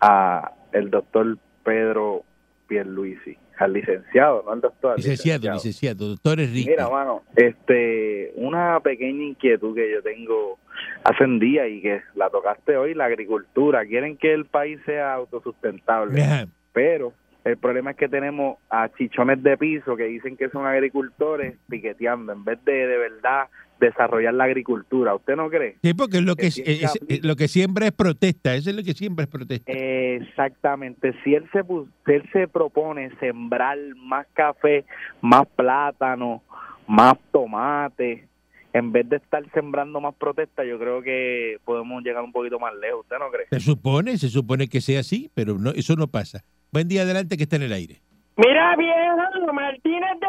a 0.00 0.52
el 0.72 0.90
doctor 0.90 1.36
Pedro 1.64 2.22
Pierluisi, 2.68 3.36
al 3.58 3.72
licenciado, 3.72 4.42
no 4.44 4.52
al 4.52 4.60
doctor. 4.60 4.92
al 4.92 4.96
Licenciado, 4.96 5.52
licenciado, 5.52 6.08
doctor 6.08 6.40
Enrique. 6.40 6.70
Mira, 6.70 6.88
mano, 6.88 7.22
este, 7.36 8.32
una 8.36 8.80
pequeña 8.80 9.24
inquietud 9.24 9.74
que 9.74 9.90
yo 9.90 10.02
tengo 10.02 10.58
hace 11.04 11.24
un 11.24 11.38
día 11.38 11.66
y 11.66 11.80
que 11.80 12.02
la 12.14 12.30
tocaste 12.30 12.76
hoy, 12.76 12.94
la 12.94 13.06
agricultura. 13.06 13.84
Quieren 13.86 14.16
que 14.16 14.32
el 14.32 14.46
país 14.46 14.78
sea 14.86 15.14
autosustentable, 15.14 16.22
Ajá. 16.22 16.46
pero 16.72 17.12
el 17.44 17.56
problema 17.56 17.92
es 17.92 17.96
que 17.96 18.08
tenemos 18.08 18.58
a 18.70 18.88
chichones 18.90 19.42
de 19.42 19.56
piso 19.56 19.96
que 19.96 20.04
dicen 20.04 20.36
que 20.36 20.50
son 20.50 20.66
agricultores 20.66 21.56
piqueteando 21.68 22.32
en 22.32 22.44
vez 22.44 22.62
de 22.64 22.86
de 22.86 22.98
verdad 22.98 23.46
desarrollar 23.80 24.34
la 24.34 24.44
agricultura. 24.44 25.14
¿Usted 25.14 25.36
no 25.36 25.48
cree? 25.50 25.76
Sí, 25.82 25.94
porque 25.94 26.18
es 26.18 26.22
lo 26.24 26.34
que, 26.36 26.42
Que 26.42 26.46
es- 26.48 26.98
es- 27.08 27.24
lo 27.24 27.36
que 27.36 27.48
siembra 27.48 27.86
es 27.86 27.92
protesta. 27.92 28.54
Eso 28.54 28.70
es 28.70 28.76
lo 28.76 28.82
que 28.82 28.92
siembra 28.94 29.24
es 29.24 29.30
protesta. 29.30 29.72
Exactamente. 29.72 31.14
Si 31.24 31.34
él 31.34 31.48
se 31.52 31.64
pu- 31.64 31.88
si 32.06 32.12
él 32.12 32.28
se 32.32 32.48
propone 32.48 33.10
sembrar 33.18 33.78
más 33.96 34.26
café, 34.34 34.84
más 35.20 35.46
plátano, 35.56 36.42
más 36.86 37.14
tomate, 37.32 38.26
en 38.72 38.92
vez 38.92 39.08
de 39.08 39.16
estar 39.16 39.42
sembrando 39.52 40.00
más 40.00 40.14
protesta, 40.14 40.64
yo 40.64 40.78
creo 40.78 41.02
que 41.02 41.58
podemos 41.64 42.02
llegar 42.02 42.22
un 42.22 42.32
poquito 42.32 42.58
más 42.58 42.74
lejos. 42.76 43.00
¿Usted 43.02 43.16
no 43.18 43.30
cree? 43.30 43.46
Se 43.50 43.60
supone, 43.60 44.16
se 44.18 44.28
supone 44.28 44.68
que 44.68 44.80
sea 44.80 45.00
así, 45.00 45.30
pero 45.34 45.58
no, 45.58 45.70
eso 45.70 45.96
no 45.96 46.06
pasa. 46.08 46.44
Buen 46.70 46.86
día 46.88 47.02
adelante 47.02 47.36
que 47.36 47.44
está 47.44 47.56
en 47.56 47.62
el 47.62 47.72
aire. 47.72 48.00
Mira, 48.36 48.76
viejo, 48.76 49.52
Martínez 49.52 50.20
de 50.20 50.26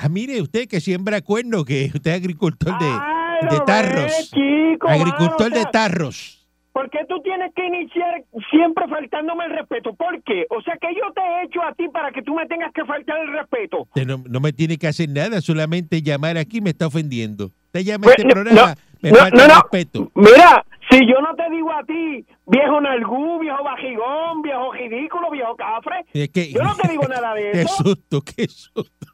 Ah, 0.00 0.08
mire, 0.08 0.40
usted 0.40 0.66
que 0.68 0.80
siembra 0.80 1.20
cuernos, 1.20 1.64
que 1.64 1.90
usted 1.94 2.10
es 2.12 2.16
agricultor 2.16 2.78
de, 2.78 3.60
tarros. 3.66 4.04
ves, 4.04 4.30
chico, 4.30 4.88
agricultor 4.88 5.50
mano, 5.50 5.56
o 5.56 5.58
de 5.58 5.64
tarros. 5.70 6.40
¿Por 6.72 6.90
qué 6.90 6.98
tú 7.08 7.20
tienes 7.22 7.52
que 7.54 7.64
iniciar 7.66 8.24
siempre 8.50 8.86
faltándome 8.88 9.44
el 9.44 9.52
respeto? 9.52 9.94
¿Por 9.94 10.20
qué? 10.24 10.44
O 10.50 10.60
sea, 10.62 10.74
que 10.80 10.88
yo 10.94 11.12
te 11.12 11.20
he 11.20 11.44
hecho 11.46 11.62
a 11.62 11.72
ti 11.74 11.84
para 11.92 12.10
que 12.10 12.20
tú 12.22 12.34
me 12.34 12.46
tengas 12.46 12.72
que 12.72 12.84
faltar 12.84 13.16
el 13.20 13.32
respeto. 13.32 13.82
Usted 13.82 14.06
no, 14.06 14.24
no 14.28 14.40
me 14.40 14.52
tiene 14.52 14.76
que 14.76 14.88
hacer 14.88 15.08
nada, 15.08 15.40
solamente 15.40 16.02
llamar 16.02 16.36
aquí 16.36 16.60
me 16.60 16.70
está 16.70 16.88
ofendiendo. 16.88 17.52
Usted 17.66 17.80
llama 17.82 18.04
Pues, 18.04 18.16
este 18.18 18.26
no, 18.28 18.34
programa, 18.34 18.74
me 19.00 19.10
no, 19.12 19.16
falta 19.18 19.36
no, 19.36 19.46
no. 19.54 19.60
respeto. 19.60 20.10
Mira, 20.16 20.66
si 20.90 20.98
yo 21.06 21.20
no 21.20 21.34
te 21.36 21.48
digo 21.54 21.70
a 21.72 21.84
ti, 21.84 22.26
viejo 22.46 22.80
nalgú, 22.80 23.38
viejo 23.38 23.62
bajigón, 23.62 24.42
viejo 24.42 24.72
ridículo, 24.72 25.30
viejo 25.30 25.54
cafre, 25.54 26.04
Es 26.12 26.28
que, 26.30 26.52
yo 26.52 26.62
no 26.64 26.74
te 26.74 26.88
digo 26.88 27.06
nada 27.06 27.34
de 27.34 27.42
qué 27.52 27.60
eso, 27.62 27.84
susto, 27.84 28.20
qué 28.22 28.48
susto. 28.48 29.06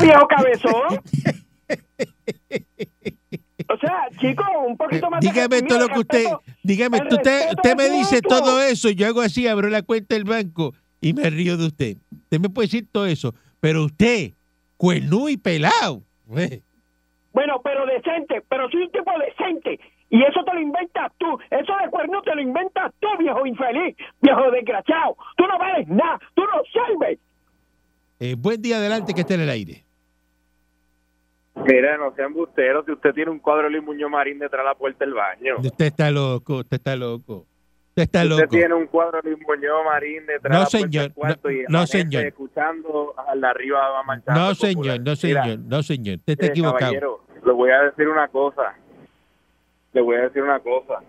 Viejo 0.00 0.26
cabezón. 0.28 1.00
O 3.68 3.76
sea, 3.78 4.08
chico, 4.20 4.44
un 4.66 4.76
poquito 4.76 5.08
más 5.10 5.20
Dígame 5.20 5.62
todo 5.62 5.80
lo 5.80 5.88
que 5.88 6.00
usted, 6.00 6.26
dígame, 6.62 6.98
usted, 6.98 7.52
usted 7.56 7.76
me 7.76 7.88
dice 7.88 8.16
mutuo. 8.16 8.38
todo 8.38 8.62
eso, 8.62 8.90
yo 8.90 9.06
hago 9.06 9.22
así, 9.22 9.48
abro 9.48 9.68
la 9.68 9.82
cuenta 9.82 10.14
del 10.14 10.24
banco 10.24 10.74
y 11.00 11.12
me 11.14 11.30
río 11.30 11.56
de 11.56 11.66
usted. 11.66 11.96
Usted 12.12 12.40
me 12.40 12.50
puede 12.50 12.66
decir 12.66 12.86
todo 12.90 13.06
eso, 13.06 13.34
pero 13.60 13.84
usted, 13.84 14.32
cuernú 14.76 15.28
y 15.28 15.36
pelado. 15.36 16.02
Bueno, 16.26 17.60
pero 17.62 17.86
decente, 17.86 18.42
pero 18.48 18.68
soy 18.70 18.82
un 18.82 18.92
tipo 18.92 19.10
decente. 19.18 19.80
Y 20.10 20.22
eso 20.22 20.44
te 20.44 20.54
lo 20.54 20.60
inventas 20.60 21.10
tú. 21.18 21.26
Eso 21.50 21.72
de 21.82 21.90
cuerno 21.90 22.22
te 22.22 22.34
lo 22.34 22.40
inventas 22.40 22.92
tú, 23.00 23.08
viejo 23.18 23.44
infeliz, 23.46 23.96
viejo 24.20 24.50
desgraciado. 24.50 25.16
Tú 25.36 25.44
no 25.46 25.58
vales 25.58 25.88
nada, 25.88 26.20
tú 26.34 26.42
no 26.42 26.62
sirves. 26.72 27.18
Eh, 28.20 28.34
buen 28.38 28.60
día 28.62 28.76
adelante 28.76 29.12
que 29.14 29.20
esté 29.22 29.34
en 29.34 29.40
el 29.42 29.50
aire. 29.50 29.84
Mira, 31.56 31.96
no 31.96 32.12
sean 32.14 32.32
busteros. 32.34 32.84
Si 32.84 32.92
usted 32.92 33.12
tiene 33.14 33.30
un 33.30 33.38
cuadro 33.38 33.64
de 33.64 33.70
Luis 33.70 33.84
Muñoz 33.84 34.10
Marín 34.10 34.38
detrás 34.38 34.62
de 34.64 34.68
la 34.68 34.74
puerta 34.74 35.04
del 35.04 35.14
baño. 35.14 35.56
Usted 35.58 35.84
está 35.86 36.10
loco, 36.10 36.56
usted 36.58 36.76
está 36.76 36.96
loco. 36.96 37.46
Usted 37.90 38.02
está 38.02 38.22
usted 38.24 38.36
loco. 38.36 38.48
tiene 38.48 38.74
un 38.74 38.86
cuadro 38.88 39.20
de 39.22 39.30
Luis 39.30 39.42
Muñoz 39.46 39.84
Marín 39.84 40.26
detrás 40.26 40.52
No, 40.52 40.58
de 40.58 40.62
la 40.62 40.66
puerta 40.66 40.78
señor, 40.78 41.02
del 41.04 41.12
cuarto 41.14 41.50
y 41.50 41.54
no, 41.58 41.62
no, 41.68 41.78
amanece 41.78 41.98
señor. 42.02 42.26
escuchando 42.26 43.14
al 43.28 43.40
de 43.40 43.46
arriba 43.46 43.88
va 43.90 44.02
marchando. 44.02 44.40
No, 44.40 44.48
popular. 44.48 44.56
señor, 44.74 44.98
no, 44.98 45.12
Mira, 45.22 45.44
señor, 45.44 45.58
no, 45.60 45.82
señor. 45.82 46.16
Usted 46.18 46.32
está 46.32 46.46
eh, 46.46 46.48
equivocado. 46.48 46.78
caballero, 46.80 47.20
le 47.46 47.52
voy 47.52 47.70
a 47.70 47.82
decir 47.82 48.08
una 48.08 48.28
cosa. 48.28 48.74
Le 49.92 50.00
voy 50.00 50.16
a 50.16 50.20
decir 50.22 50.42
una 50.42 50.58
cosa. 50.58 51.00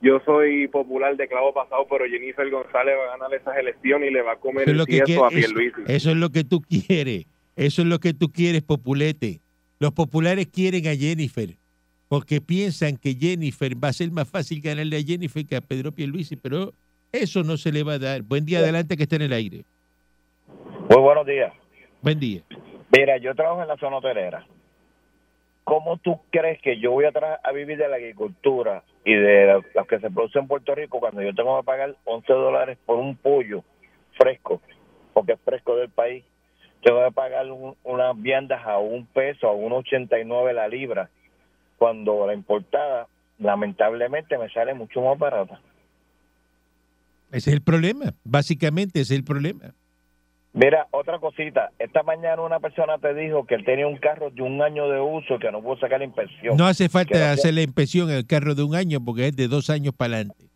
Yo 0.00 0.20
soy 0.24 0.68
popular 0.68 1.16
de 1.16 1.26
clavo 1.26 1.52
pasado, 1.52 1.86
pero 1.90 2.04
Jennifer 2.06 2.48
González 2.50 2.94
va 2.96 3.12
a 3.14 3.16
ganar 3.18 3.34
esas 3.34 3.56
elecciones 3.58 4.10
y 4.10 4.12
le 4.12 4.22
va 4.22 4.32
a 4.32 4.36
comer 4.36 4.62
Eso 4.62 4.70
es 4.70 4.72
el 4.72 4.78
lo 4.78 4.86
que 4.86 5.00
tieso 5.02 5.24
a 5.24 5.28
quiere- 5.28 5.44
eso, 5.46 5.54
Pierluisi. 5.54 5.92
eso 5.92 6.10
es 6.10 6.16
lo 6.16 6.30
que 6.30 6.44
tú 6.44 6.60
quieres. 6.60 7.26
Eso 7.56 7.82
es 7.82 7.88
lo 7.88 7.98
que 7.98 8.14
tú 8.14 8.28
quieres, 8.30 8.62
populete. 8.62 9.40
Los 9.80 9.92
populares 9.92 10.46
quieren 10.46 10.86
a 10.86 10.94
Jennifer. 10.94 11.50
porque 12.08 12.40
piensan 12.40 12.96
que 12.96 13.12
Jennifer 13.14 13.72
va 13.84 13.88
a 13.88 13.92
ser 13.92 14.10
más 14.10 14.26
fácil 14.26 14.62
ganarle 14.62 14.96
a 14.96 15.02
Jennifer 15.02 15.44
que 15.44 15.56
a 15.56 15.60
Pedro 15.60 15.92
Pierluisi, 15.92 16.36
pero 16.36 16.72
eso 17.12 17.42
no 17.42 17.58
se 17.58 17.70
le 17.70 17.82
va 17.82 17.94
a 17.94 17.98
dar. 17.98 18.22
Buen 18.22 18.46
día 18.46 18.60
adelante 18.60 18.96
que 18.96 19.02
esté 19.02 19.16
en 19.16 19.22
el 19.22 19.32
aire. 19.34 19.64
Muy 20.88 21.02
buenos 21.02 21.26
días. 21.26 21.52
Buen 22.00 22.18
día. 22.18 22.40
Mira, 22.96 23.18
yo 23.18 23.34
trabajo 23.34 23.60
en 23.60 23.68
la 23.68 23.76
zona 23.76 23.98
hotelera. 23.98 24.46
¿Cómo 25.64 25.98
tú 25.98 26.18
crees 26.30 26.62
que 26.62 26.80
yo 26.80 26.92
voy 26.92 27.04
a, 27.04 27.10
a 27.44 27.52
vivir 27.52 27.76
de 27.76 27.88
la 27.88 27.96
agricultura 27.96 28.82
y 29.04 29.14
de 29.14 29.62
lo 29.74 29.84
que 29.86 30.00
se 30.00 30.10
produce 30.10 30.38
en 30.38 30.48
Puerto 30.48 30.74
Rico 30.74 31.00
cuando 31.00 31.22
yo 31.22 31.34
tengo 31.34 31.58
que 31.60 31.64
pagar 31.66 31.96
11 32.04 32.32
dólares 32.32 32.78
por 32.84 32.98
un 32.98 33.16
pollo 33.16 33.64
fresco, 34.16 34.60
porque 35.14 35.32
es 35.32 35.40
fresco 35.44 35.76
del 35.76 35.88
país? 35.90 36.24
Tengo 36.82 37.04
que 37.04 37.12
pagar 37.12 37.50
un- 37.50 37.76
unas 37.84 38.20
viandas 38.20 38.64
a 38.64 38.78
un 38.78 39.06
peso, 39.06 39.48
a 39.48 39.52
1,89 39.52 40.52
la 40.52 40.68
libra, 40.68 41.10
cuando 41.78 42.26
la 42.26 42.34
importada 42.34 43.08
lamentablemente 43.38 44.36
me 44.36 44.48
sale 44.50 44.74
mucho 44.74 45.00
más 45.00 45.18
barata. 45.18 45.60
Ese 47.30 47.50
es 47.50 47.56
el 47.56 47.62
problema. 47.62 48.14
Básicamente 48.24 49.00
ese 49.00 49.14
es 49.14 49.18
el 49.20 49.24
problema. 49.24 49.74
Mira, 50.54 50.88
otra 50.90 51.18
cosita. 51.18 51.70
Esta 51.78 52.02
mañana 52.02 52.42
una 52.42 52.58
persona 52.58 52.98
te 52.98 53.14
dijo 53.14 53.46
que 53.46 53.54
él 53.54 53.64
tenía 53.64 53.86
un 53.86 53.98
carro 53.98 54.30
de 54.30 54.42
un 54.42 54.60
año 54.62 54.88
de 54.88 55.00
uso 55.00 55.38
que 55.38 55.52
no 55.52 55.62
pudo 55.62 55.78
sacar 55.78 56.00
la 56.00 56.06
inspección. 56.06 56.56
No 56.56 56.66
hace 56.66 56.88
falta 56.88 57.32
hacer 57.32 57.54
la 57.54 57.62
inspección 57.62 58.10
en 58.10 58.16
el 58.16 58.26
carro 58.26 58.54
de 58.54 58.62
un 58.62 58.74
año 58.74 58.98
porque 59.04 59.28
es 59.28 59.36
de 59.36 59.46
dos 59.46 59.70
años 59.70 59.94
para 59.96 60.14
adelante. 60.14 60.46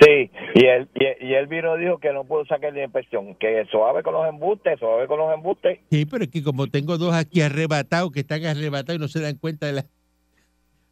Sí, 0.00 0.30
y 0.54 0.66
él, 0.66 0.88
y, 0.94 1.26
y 1.26 1.34
él 1.34 1.46
vino 1.46 1.76
y 1.76 1.82
dijo 1.82 1.98
que 1.98 2.12
no 2.12 2.24
pudo 2.24 2.44
sacar 2.46 2.72
la 2.72 2.82
inspección, 2.82 3.34
que 3.36 3.64
suave 3.70 4.02
con 4.02 4.14
los 4.14 4.28
embustes, 4.28 4.78
suave 4.78 5.06
con 5.06 5.18
los 5.18 5.32
embustes. 5.32 5.78
Sí, 5.90 6.06
pero 6.06 6.24
es 6.24 6.30
que 6.30 6.42
como 6.42 6.66
tengo 6.66 6.98
dos 6.98 7.14
aquí 7.14 7.40
arrebatados 7.40 8.10
que 8.10 8.20
están 8.20 8.44
arrebatados 8.44 8.96
y 8.96 8.98
no 8.98 9.08
se 9.08 9.20
dan 9.20 9.36
cuenta 9.36 9.66
de 9.66 9.72
las, 9.74 9.86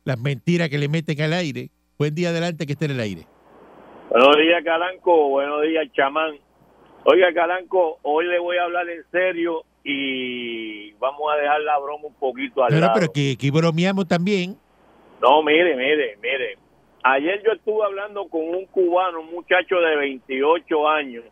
las 0.04 0.18
mentiras 0.18 0.68
que 0.68 0.78
le 0.78 0.88
meten 0.88 1.20
al 1.20 1.32
aire. 1.32 1.70
Buen 1.98 2.14
día 2.14 2.30
adelante 2.30 2.66
que 2.66 2.72
esté 2.72 2.84
en 2.86 2.92
el 2.92 3.00
aire. 3.00 3.26
Buenos 4.10 4.36
días, 4.36 4.64
Calanco. 4.64 5.28
Buenos 5.30 5.62
días, 5.62 5.86
chamán. 5.92 6.34
Oiga, 7.04 7.32
Calanco, 7.32 7.98
hoy 8.02 8.26
le 8.26 8.38
voy 8.38 8.56
a 8.58 8.64
hablar 8.64 8.88
en 8.88 9.02
serio 9.10 9.64
y 9.84 10.92
vamos 10.94 11.22
a 11.32 11.36
dejar 11.40 11.60
la 11.62 11.78
broma 11.78 12.08
un 12.08 12.14
poquito 12.14 12.62
al 12.62 12.70
No, 12.74 12.80
no, 12.80 12.86
lado. 12.86 12.98
pero 13.00 13.12
que, 13.12 13.36
que 13.38 13.50
bromeamos 13.50 14.06
también. 14.06 14.56
No, 15.22 15.42
mire, 15.42 15.76
mire, 15.76 16.16
mire. 16.22 16.56
Ayer 17.02 17.42
yo 17.44 17.52
estuve 17.52 17.84
hablando 17.84 18.28
con 18.28 18.42
un 18.42 18.66
cubano, 18.66 19.20
un 19.20 19.30
muchacho 19.32 19.76
de 19.76 19.96
28 19.96 20.88
años, 20.88 21.24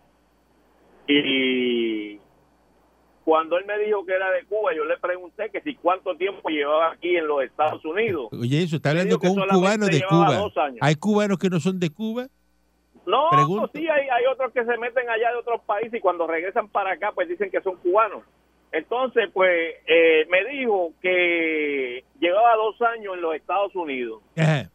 y 1.06 2.18
cuando 3.24 3.58
él 3.58 3.66
me 3.66 3.78
dijo 3.84 4.04
que 4.06 4.14
era 4.14 4.30
de 4.30 4.44
Cuba, 4.44 4.74
yo 4.74 4.84
le 4.86 4.96
pregunté 4.96 5.50
que 5.50 5.60
si 5.60 5.74
cuánto 5.74 6.16
tiempo 6.16 6.48
llevaba 6.48 6.92
aquí 6.92 7.16
en 7.16 7.26
los 7.26 7.42
Estados 7.42 7.84
Unidos. 7.84 8.28
Oye, 8.32 8.62
eso, 8.62 8.76
está 8.76 8.90
hablando 8.90 9.18
con 9.18 9.30
un 9.30 9.46
cubano 9.48 9.86
de 9.86 10.02
Cuba. 10.08 10.36
dos 10.36 10.56
años. 10.56 10.78
¿Hay 10.80 10.94
cubanos 10.94 11.38
que 11.38 11.50
no 11.50 11.60
son 11.60 11.78
de 11.78 11.90
Cuba? 11.90 12.28
No, 13.09 13.30
Pregunto. 13.30 13.70
sí, 13.74 13.88
hay, 13.88 14.06
hay 14.06 14.26
otros 14.30 14.52
que 14.52 14.62
se 14.66 14.76
meten 14.76 15.09
allá 15.09 15.30
de 15.30 15.36
otros 15.36 15.62
países 15.62 15.94
y 15.94 16.00
cuando 16.00 16.26
regresan 16.26 16.68
para 16.68 16.92
acá, 16.92 17.11
pues 17.14 17.26
dicen 17.26 17.50
que 17.50 17.62
son 17.62 17.76
cubanos. 17.76 18.22
Entonces, 18.70 19.30
pues, 19.32 19.76
eh, 19.86 20.26
me 20.28 20.44
dijo 20.44 20.92
que 21.00 22.04
llevaba 22.20 22.54
dos 22.56 22.80
años 22.82 23.14
en 23.14 23.22
los 23.22 23.34
Estados 23.34 23.74
Unidos. 23.74 24.22
Ajá. 24.36 24.70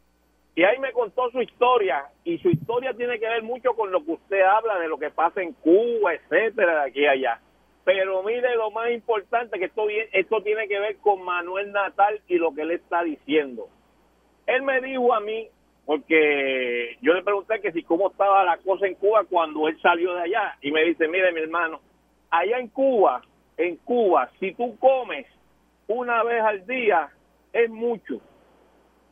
Y 0.55 0.63
ahí 0.63 0.79
me 0.79 0.91
contó 0.93 1.29
su 1.29 1.43
historia, 1.43 2.05
y 2.23 2.39
su 2.39 2.49
historia 2.49 2.95
tiene 2.95 3.19
que 3.19 3.29
ver 3.29 3.43
mucho 3.43 3.73
con 3.75 3.91
lo 3.91 4.03
que 4.03 4.13
usted 4.13 4.41
habla 4.41 4.79
de 4.79 4.87
lo 4.87 4.97
que 4.97 5.11
pasa 5.11 5.43
en 5.43 5.53
Cuba, 5.53 6.15
etcétera, 6.15 6.81
de 6.81 6.89
aquí 6.89 7.01
y 7.01 7.07
allá. 7.07 7.39
Pero 7.83 8.23
mire 8.23 8.55
lo 8.55 8.71
más 8.71 8.89
importante, 8.89 9.59
que 9.59 9.65
esto, 9.65 9.85
esto 10.11 10.41
tiene 10.41 10.67
que 10.67 10.79
ver 10.79 10.97
con 10.97 11.23
Manuel 11.23 11.71
Natal 11.71 12.19
y 12.27 12.37
lo 12.39 12.51
que 12.55 12.61
él 12.61 12.71
está 12.71 13.03
diciendo. 13.03 13.67
Él 14.47 14.63
me 14.63 14.81
dijo 14.81 15.13
a 15.13 15.19
mí, 15.19 15.49
porque 15.85 16.97
yo 17.01 17.13
le 17.13 17.23
pregunté 17.23 17.59
que 17.61 17.71
si 17.71 17.83
cómo 17.83 18.11
estaba 18.11 18.43
la 18.43 18.57
cosa 18.57 18.87
en 18.87 18.95
Cuba 18.95 19.25
cuando 19.29 19.67
él 19.67 19.79
salió 19.81 20.13
de 20.15 20.21
allá, 20.23 20.57
y 20.61 20.71
me 20.71 20.83
dice, 20.83 21.07
mire 21.07 21.31
mi 21.31 21.41
hermano, 21.41 21.79
allá 22.29 22.59
en 22.59 22.69
Cuba, 22.69 23.21
en 23.57 23.75
Cuba, 23.77 24.29
si 24.39 24.53
tú 24.53 24.77
comes 24.77 25.25
una 25.87 26.23
vez 26.23 26.41
al 26.41 26.65
día, 26.65 27.09
es 27.51 27.69
mucho 27.69 28.21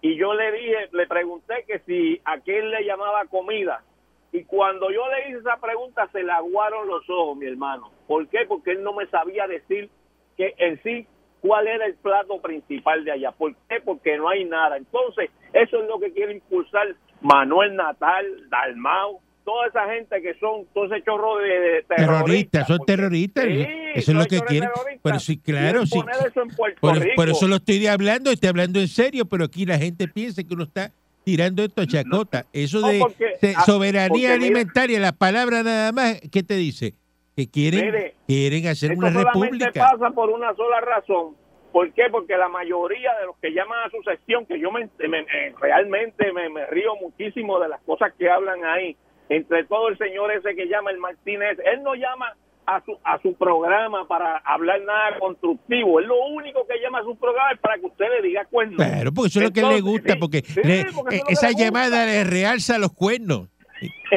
y 0.02 0.16
yo 0.16 0.34
le 0.34 0.52
dije, 0.52 0.90
le 0.94 1.06
pregunté 1.08 1.64
que 1.68 1.80
si 1.80 2.20
a 2.26 2.40
qué 2.40 2.58
él 2.58 2.72
le 2.72 2.84
llamaba 2.84 3.26
comida. 3.26 3.84
Y 4.32 4.44
cuando 4.46 4.90
yo 4.90 5.08
le 5.10 5.30
hice 5.30 5.40
esa 5.40 5.58
pregunta, 5.58 6.08
se 6.12 6.24
le 6.24 6.32
aguaron 6.32 6.88
los 6.88 7.08
ojos, 7.10 7.38
mi 7.38 7.46
hermano. 7.46 7.92
¿Por 8.08 8.28
qué? 8.28 8.46
Porque 8.48 8.72
él 8.72 8.82
no 8.82 8.94
me 8.94 9.06
sabía 9.08 9.46
decir 9.46 9.90
que 10.38 10.56
en 10.58 10.82
sí 10.82 11.06
cuál 11.42 11.68
era 11.68 11.86
el 11.86 11.96
plato 11.96 12.42
principal 12.42 13.04
de 13.04 13.12
allá. 13.12 13.32
¿Por 13.32 13.54
qué? 13.68 13.82
Porque 13.84 14.18
no 14.18 14.30
hay 14.30 14.46
nada. 14.46 14.78
Entonces, 14.78 15.30
eso 15.54 15.82
es 15.82 15.88
lo 15.88 16.00
que 16.00 16.12
quiere 16.14 16.34
impulsar 16.34 16.88
Manuel 17.22 17.76
Natal, 17.76 18.26
Dalmau, 18.50 19.20
toda 19.44 19.68
esa 19.68 19.86
gente 19.94 20.22
que 20.22 20.34
son, 20.40 20.66
todo 20.74 20.86
ese 20.86 21.04
chorro 21.04 21.38
de, 21.40 21.48
de 21.60 21.84
Terroristas, 21.84 22.68
son 22.68 22.80
terroristas. 22.86 23.44
Sí, 23.46 23.66
eso 23.96 24.12
es 24.12 24.18
lo 24.18 24.26
que 24.26 24.38
chorros 24.38 24.50
quieren. 24.50 24.70
terroristas. 24.74 25.02
Pero 25.04 25.20
sí, 25.20 25.38
claro, 25.38 25.86
sí. 25.86 26.00
eso 26.28 26.42
en 26.42 26.48
Puerto 26.50 26.78
Por, 26.80 27.00
Rico. 27.00 27.16
por 27.16 27.30
eso 27.30 27.48
lo 27.48 27.56
estoy 27.58 27.86
hablando, 27.88 28.32
estoy 28.32 28.50
hablando 28.50 28.80
en 28.80 28.88
serio, 28.88 29.26
pero 29.26 29.46
aquí 29.46 29.66
la 29.66 29.78
gente 29.78 30.08
piensa 30.08 30.44
que 30.44 30.54
uno 30.54 30.64
está 30.64 30.92
tirando 31.24 31.64
esto 31.64 31.82
a 31.82 31.88
chacota. 31.88 32.46
Eso 32.54 32.82
No, 32.82 32.88
de, 32.88 33.00
porque- 33.00 33.38
de 33.42 33.54
soberanía 33.66 34.30
mira- 34.30 34.34
alimentaria, 34.34 35.00
la 35.00 35.12
palabra 35.12 35.64
nada 35.64 35.92
más, 35.92 36.20
¿qué 36.32 36.42
te 36.44 36.56
dice? 36.56 36.94
Que 37.36 37.50
quieren, 37.50 37.86
Mire, 37.86 38.16
quieren 38.28 38.68
hacer 38.68 38.92
una 38.92 39.12
solamente 39.12 39.40
república. 39.66 39.90
pasa 39.92 40.10
por 40.12 40.30
una 40.30 40.54
sola 40.56 40.82
razón. 40.82 41.36
¿Por 41.72 41.94
qué? 41.94 42.04
Porque 42.12 42.36
la 42.36 42.50
mayoría 42.50 43.12
de 43.20 43.26
los 43.28 43.38
que 43.38 43.52
llaman 43.54 43.80
a 43.88 43.90
su 43.90 44.04
sección, 44.04 44.46
que 44.46 44.60
yo 44.60 44.72
me, 44.72 44.90
me- 45.00 45.08
me- 45.24 45.56
realmente 45.62 46.34
me, 46.34 46.50
me 46.50 46.66
río 46.68 46.96
muchísimo 47.02 47.60
de 47.60 47.70
las 47.70 47.82
cosas 47.84 48.12
que 48.20 48.30
hablan 48.30 48.66
ahí, 48.66 48.98
entre 49.30 49.64
todo 49.64 49.88
el 49.88 49.98
señor 49.98 50.32
ese 50.34 50.54
que 50.56 50.68
llama 50.68 50.92
el 50.92 50.98
Martínez, 50.98 51.58
él 51.64 51.82
no 51.84 51.96
llama 51.96 52.36
a 52.66 52.84
su, 52.84 52.98
a 53.06 53.20
su 53.22 53.34
programa 53.36 54.06
para 54.08 54.38
hablar 54.40 54.82
nada 54.82 55.18
constructivo, 55.20 56.00
él 56.02 56.08
lo 56.08 56.26
único 56.28 56.68
que 56.68 56.80
llama 56.84 57.00
a 57.00 57.04
su 57.04 57.16
programa 57.16 57.54
es 57.54 57.60
para 57.60 57.80
que 57.80 57.86
usted 57.86 58.06
le 58.22 58.28
diga 58.28 58.44
cuernos. 58.46 58.76
Claro, 58.76 59.12
porque 59.14 59.28
eso 59.30 59.40
es 59.40 59.46
lo 59.46 59.52
que 59.54 59.64
le 59.64 59.80
gusta, 59.82 60.16
porque, 60.20 60.42
sí, 60.42 60.60
le- 60.64 60.86
porque 60.94 61.16
eso 61.16 61.26
eh, 61.26 61.32
es 61.32 61.38
esa 61.44 61.50
le 61.52 61.56
llamada 61.56 62.06
le 62.06 62.24
realza 62.26 62.78
los 62.78 62.92
cuernos. 62.94 63.48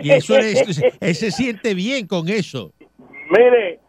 Y 0.02 0.10
eso 0.10 0.36
le- 0.38 0.52
él 1.00 1.14
se 1.14 1.30
siente 1.30 1.72
bien 1.74 2.06
con 2.06 2.28
eso. 2.28 2.73
Mire, 3.36 3.80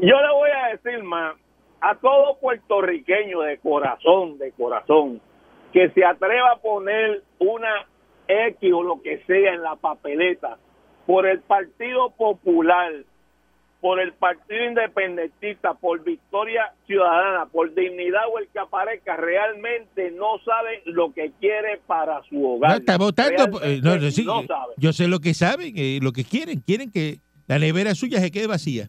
yo 0.00 0.20
le 0.20 0.32
voy 0.34 0.50
a 0.50 0.76
decir 0.76 1.02
más 1.02 1.36
a 1.80 1.94
todo 1.96 2.38
puertorriqueño 2.40 3.40
de 3.40 3.58
corazón, 3.58 4.38
de 4.38 4.52
corazón, 4.52 5.20
que 5.72 5.90
se 5.90 6.04
atreva 6.04 6.52
a 6.52 6.56
poner 6.56 7.22
una 7.38 7.86
X 8.28 8.72
o 8.72 8.82
lo 8.82 9.00
que 9.02 9.22
sea 9.26 9.54
en 9.54 9.62
la 9.62 9.76
papeleta 9.76 10.58
por 11.06 11.26
el 11.26 11.40
Partido 11.40 12.10
Popular, 12.10 12.92
por 13.80 13.98
el 13.98 14.12
Partido 14.12 14.64
Independentista, 14.64 15.74
por 15.74 16.04
Victoria 16.04 16.72
Ciudadana, 16.86 17.46
por 17.46 17.74
dignidad 17.74 18.22
o 18.32 18.38
el 18.38 18.48
que 18.48 18.60
aparezca, 18.60 19.16
realmente 19.16 20.12
no 20.12 20.38
sabe 20.44 20.82
lo 20.84 21.12
que 21.12 21.32
quiere 21.40 21.80
para 21.86 22.22
su 22.28 22.46
hogar. 22.46 22.70
No, 22.70 22.76
está 22.76 22.96
votando. 22.98 23.60
eh, 23.64 23.80
no, 23.82 23.98
sí, 24.10 24.24
no 24.24 24.42
sabe. 24.44 24.74
yo 24.76 24.92
sé 24.92 25.08
lo 25.08 25.18
que 25.18 25.34
saben, 25.34 25.72
eh, 25.76 25.98
lo 26.00 26.12
que 26.12 26.24
quieren. 26.24 26.60
Quieren 26.60 26.92
que 26.92 27.18
la 27.52 27.58
nevera 27.58 27.94
suya 27.94 28.18
se 28.18 28.30
quede 28.30 28.46
vacía. 28.46 28.88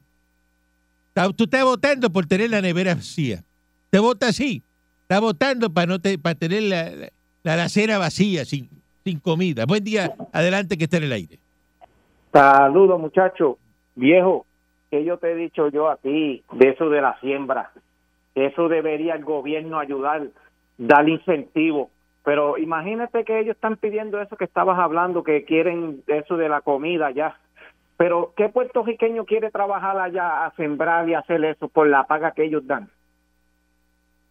Tú 1.36 1.44
estás 1.44 1.64
votando 1.66 2.10
por 2.10 2.26
tener 2.26 2.50
la 2.50 2.62
nevera 2.62 2.96
vacía. 2.96 3.44
Te 3.90 4.00
vota 4.00 4.28
así. 4.28 4.64
Está 5.02 5.20
votando 5.20 5.70
para 5.70 5.86
no 5.86 6.00
te, 6.00 6.18
para 6.18 6.36
tener 6.36 6.64
la, 6.64 7.10
la, 7.44 7.98
vacía, 7.98 8.46
sin, 8.46 8.70
sin 9.04 9.20
comida. 9.20 9.66
Buen 9.66 9.84
día. 9.84 10.16
Adelante 10.32 10.78
que 10.78 10.86
está 10.86 10.96
en 10.96 11.04
el 11.04 11.12
aire. 11.12 11.40
Saludos, 12.32 13.02
muchacho. 13.02 13.58
Viejo, 13.96 14.46
que 14.90 15.04
yo 15.04 15.18
te 15.18 15.34
he 15.34 15.36
dicho 15.36 15.68
yo 15.68 15.90
a 15.90 15.98
ti 15.98 16.42
de 16.54 16.70
eso 16.70 16.90
de 16.90 17.02
la 17.02 17.20
siembra. 17.20 17.72
Eso 18.34 18.70
debería 18.70 19.16
el 19.16 19.26
gobierno 19.26 19.78
ayudar, 19.78 20.30
dar 20.78 21.10
incentivo. 21.10 21.92
Pero 22.24 22.58
imagínate 22.58 23.26
que 23.26 23.42
ellos 23.42 23.56
están 23.56 23.76
pidiendo 23.76 24.22
eso 24.22 24.38
que 24.38 24.46
estabas 24.46 24.80
hablando, 24.80 25.22
que 25.22 25.44
quieren 25.44 26.02
eso 26.08 26.38
de 26.38 26.48
la 26.48 26.62
comida 26.62 27.12
ya. 27.12 27.38
Pero 27.98 28.34
¿qué 28.36 28.50
puertorriqueño 28.50 29.26
quiere 29.26 29.52
trabajar 29.52 29.98
allá 29.98 30.46
a 30.46 30.56
sembrar 30.56 31.08
y 31.08 31.14
hacer 31.14 31.44
eso 31.46 31.68
por 31.68 31.88
la 31.88 32.06
paga 32.06 32.32
que 32.32 32.46
ellos 32.46 32.66
dan? 32.66 32.90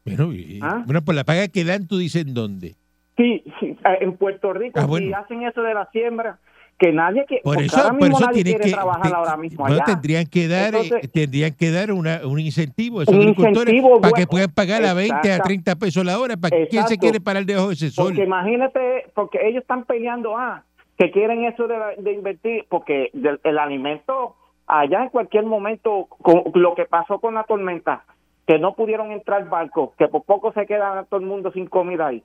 Bueno, 0.05 0.33
y- 0.33 0.59
¿Ah? 0.63 0.83
bueno, 0.85 1.03
por 1.03 1.15
la 1.15 1.25
paga 1.25 1.47
que 1.49 1.65
dan, 1.65 1.87
tú 1.87 1.99
dices 1.99 2.27
en 2.27 2.35
dónde. 2.35 2.75
Sí, 3.17 3.45
sí, 3.61 3.67
eh, 3.85 3.99
en 4.01 4.17
Puerto 4.17 4.53
Rico 4.53 4.81
Ah, 4.81 4.83
si 4.85 4.89
bueno. 4.89 5.17
hacen 5.17 5.43
eso 5.43 5.63
de 5.63 5.75
la 5.75 5.89
siembra, 5.93 6.39
que 6.79 6.91
nadie 6.93 7.25
que 7.29 7.41
Por 7.45 7.63
eso, 7.63 7.77
ahora 7.79 7.97
por 7.97 8.09
eso 8.09 8.21
nadie 8.27 8.43
quiere 8.43 8.65
que, 8.65 8.71
trabajar 8.73 9.03
te- 9.09 9.15
ahora 9.15 9.37
mismo 9.37 9.65
allá. 9.67 9.85
tendrían 9.85 10.27
que 10.27 10.49
dar, 10.49 10.75
eh, 10.75 11.09
tendrían 11.13 11.55
que 11.55 11.71
dar 11.71 11.93
una, 11.93 12.27
un 12.27 12.41
incentivo 12.41 12.99
a 12.99 13.03
esos 13.05 13.15
Un 13.15 13.21
agricultores 13.23 13.73
incentivo 13.75 14.01
para 14.01 14.15
que 14.15 14.27
puedan 14.27 14.51
pagar 14.51 14.85
a 14.85 14.93
20 14.95 15.15
a 15.15 15.37
Exacta- 15.37 15.45
30 15.45 15.77
pesos 15.77 16.05
la 16.05 16.19
hora. 16.19 16.37
¿Para 16.37 16.57
quién 16.57 16.69
se 16.71 16.77
Exacto. 16.79 16.97
quiere 16.99 17.21
parar 17.21 17.45
debajo 17.47 17.69
de 17.69 17.75
ese 17.75 17.91
sol? 17.91 18.07
Porque 18.07 18.25
imagínate, 18.25 19.07
porque 19.15 19.39
ellos 19.47 19.61
están 19.63 19.85
peleando, 19.85 20.37
ah, 20.37 20.65
que 20.99 21.11
quieren 21.11 21.45
eso 21.45 21.67
de, 21.67 21.77
de 21.99 22.13
invertir, 22.13 22.67
porque 22.69 23.11
el 23.15 23.59
alimento, 23.59 24.37
allá 24.67 25.05
en 25.05 25.09
cualquier 25.11 25.45
momento, 25.45 26.07
con 26.23 26.45
lo 26.55 26.75
que 26.75 26.85
pasó 26.85 27.19
con 27.21 27.35
la 27.35 27.45
tormenta, 27.45 28.05
que 28.47 28.59
no 28.59 28.75
pudieron 28.75 29.13
entrar 29.13 29.49
barcos, 29.49 29.91
que 29.99 30.09
por 30.09 30.25
poco 30.25 30.53
se 30.53 30.67
queda 30.67 31.05
todo 31.09 31.21
el 31.21 31.27
mundo 31.27 31.51
sin 31.53 31.67
comida 31.67 32.09
ahí. 32.09 32.23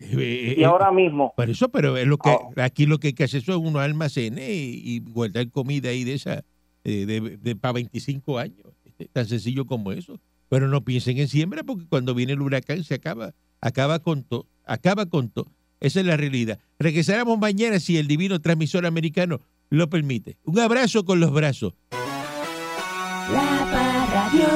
Eh, 0.00 0.54
Y 0.58 0.62
eh, 0.62 0.64
ahora 0.64 0.92
mismo, 0.92 1.32
Por 1.36 1.50
eso, 1.50 1.68
pero 1.70 1.96
es 1.96 2.06
lo 2.06 2.18
que 2.18 2.30
Oh. 2.30 2.52
aquí 2.62 2.86
lo 2.86 2.98
que 2.98 3.08
hay 3.08 3.12
que 3.14 3.24
hacer 3.24 3.40
son 3.42 3.66
unos 3.66 3.82
almacenes 3.82 4.48
y, 4.48 4.80
y 4.84 5.00
guardar 5.00 5.50
comida 5.50 5.90
ahí 5.90 6.04
de 6.04 6.14
esa 6.14 6.44
eh, 6.84 7.04
de, 7.06 7.36
de- 7.36 7.56
para 7.56 7.72
25 7.74 8.38
años. 8.38 8.66
Tan 9.12 9.26
sencillo 9.26 9.64
como 9.64 9.90
eso. 9.92 10.18
Pero 10.48 10.68
no 10.68 10.80
piensen 10.82 11.18
en 11.18 11.28
siembra 11.28 11.62
porque 11.64 11.84
cuando 11.88 12.14
viene 12.14 12.32
el 12.32 12.40
huracán 12.42 12.82
se 12.84 12.94
acaba, 12.94 13.32
acaba 13.60 13.98
con 13.98 14.22
todo, 14.22 14.46
acaba 14.64 15.06
con 15.06 15.28
todo. 15.30 15.46
Esa 15.80 16.00
es 16.00 16.06
la 16.06 16.16
realidad. 16.16 16.58
Regresaremos 16.78 17.38
mañana 17.38 17.80
si 17.80 17.98
el 17.98 18.06
divino 18.06 18.40
transmisor 18.40 18.86
americano 18.86 19.40
lo 19.70 19.88
permite. 19.88 20.36
Un 20.44 20.58
abrazo 20.58 21.04
con 21.04 21.20
los 21.20 21.32
brazos. 21.32 21.74
La 21.90 23.68
Parradio. 23.70 24.48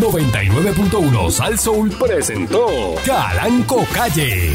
99.1 0.00 1.30
Sal 1.30 1.58
Soul 1.58 1.90
presentó 1.90 2.94
Calanco 3.04 3.84
Calle. 3.92 4.52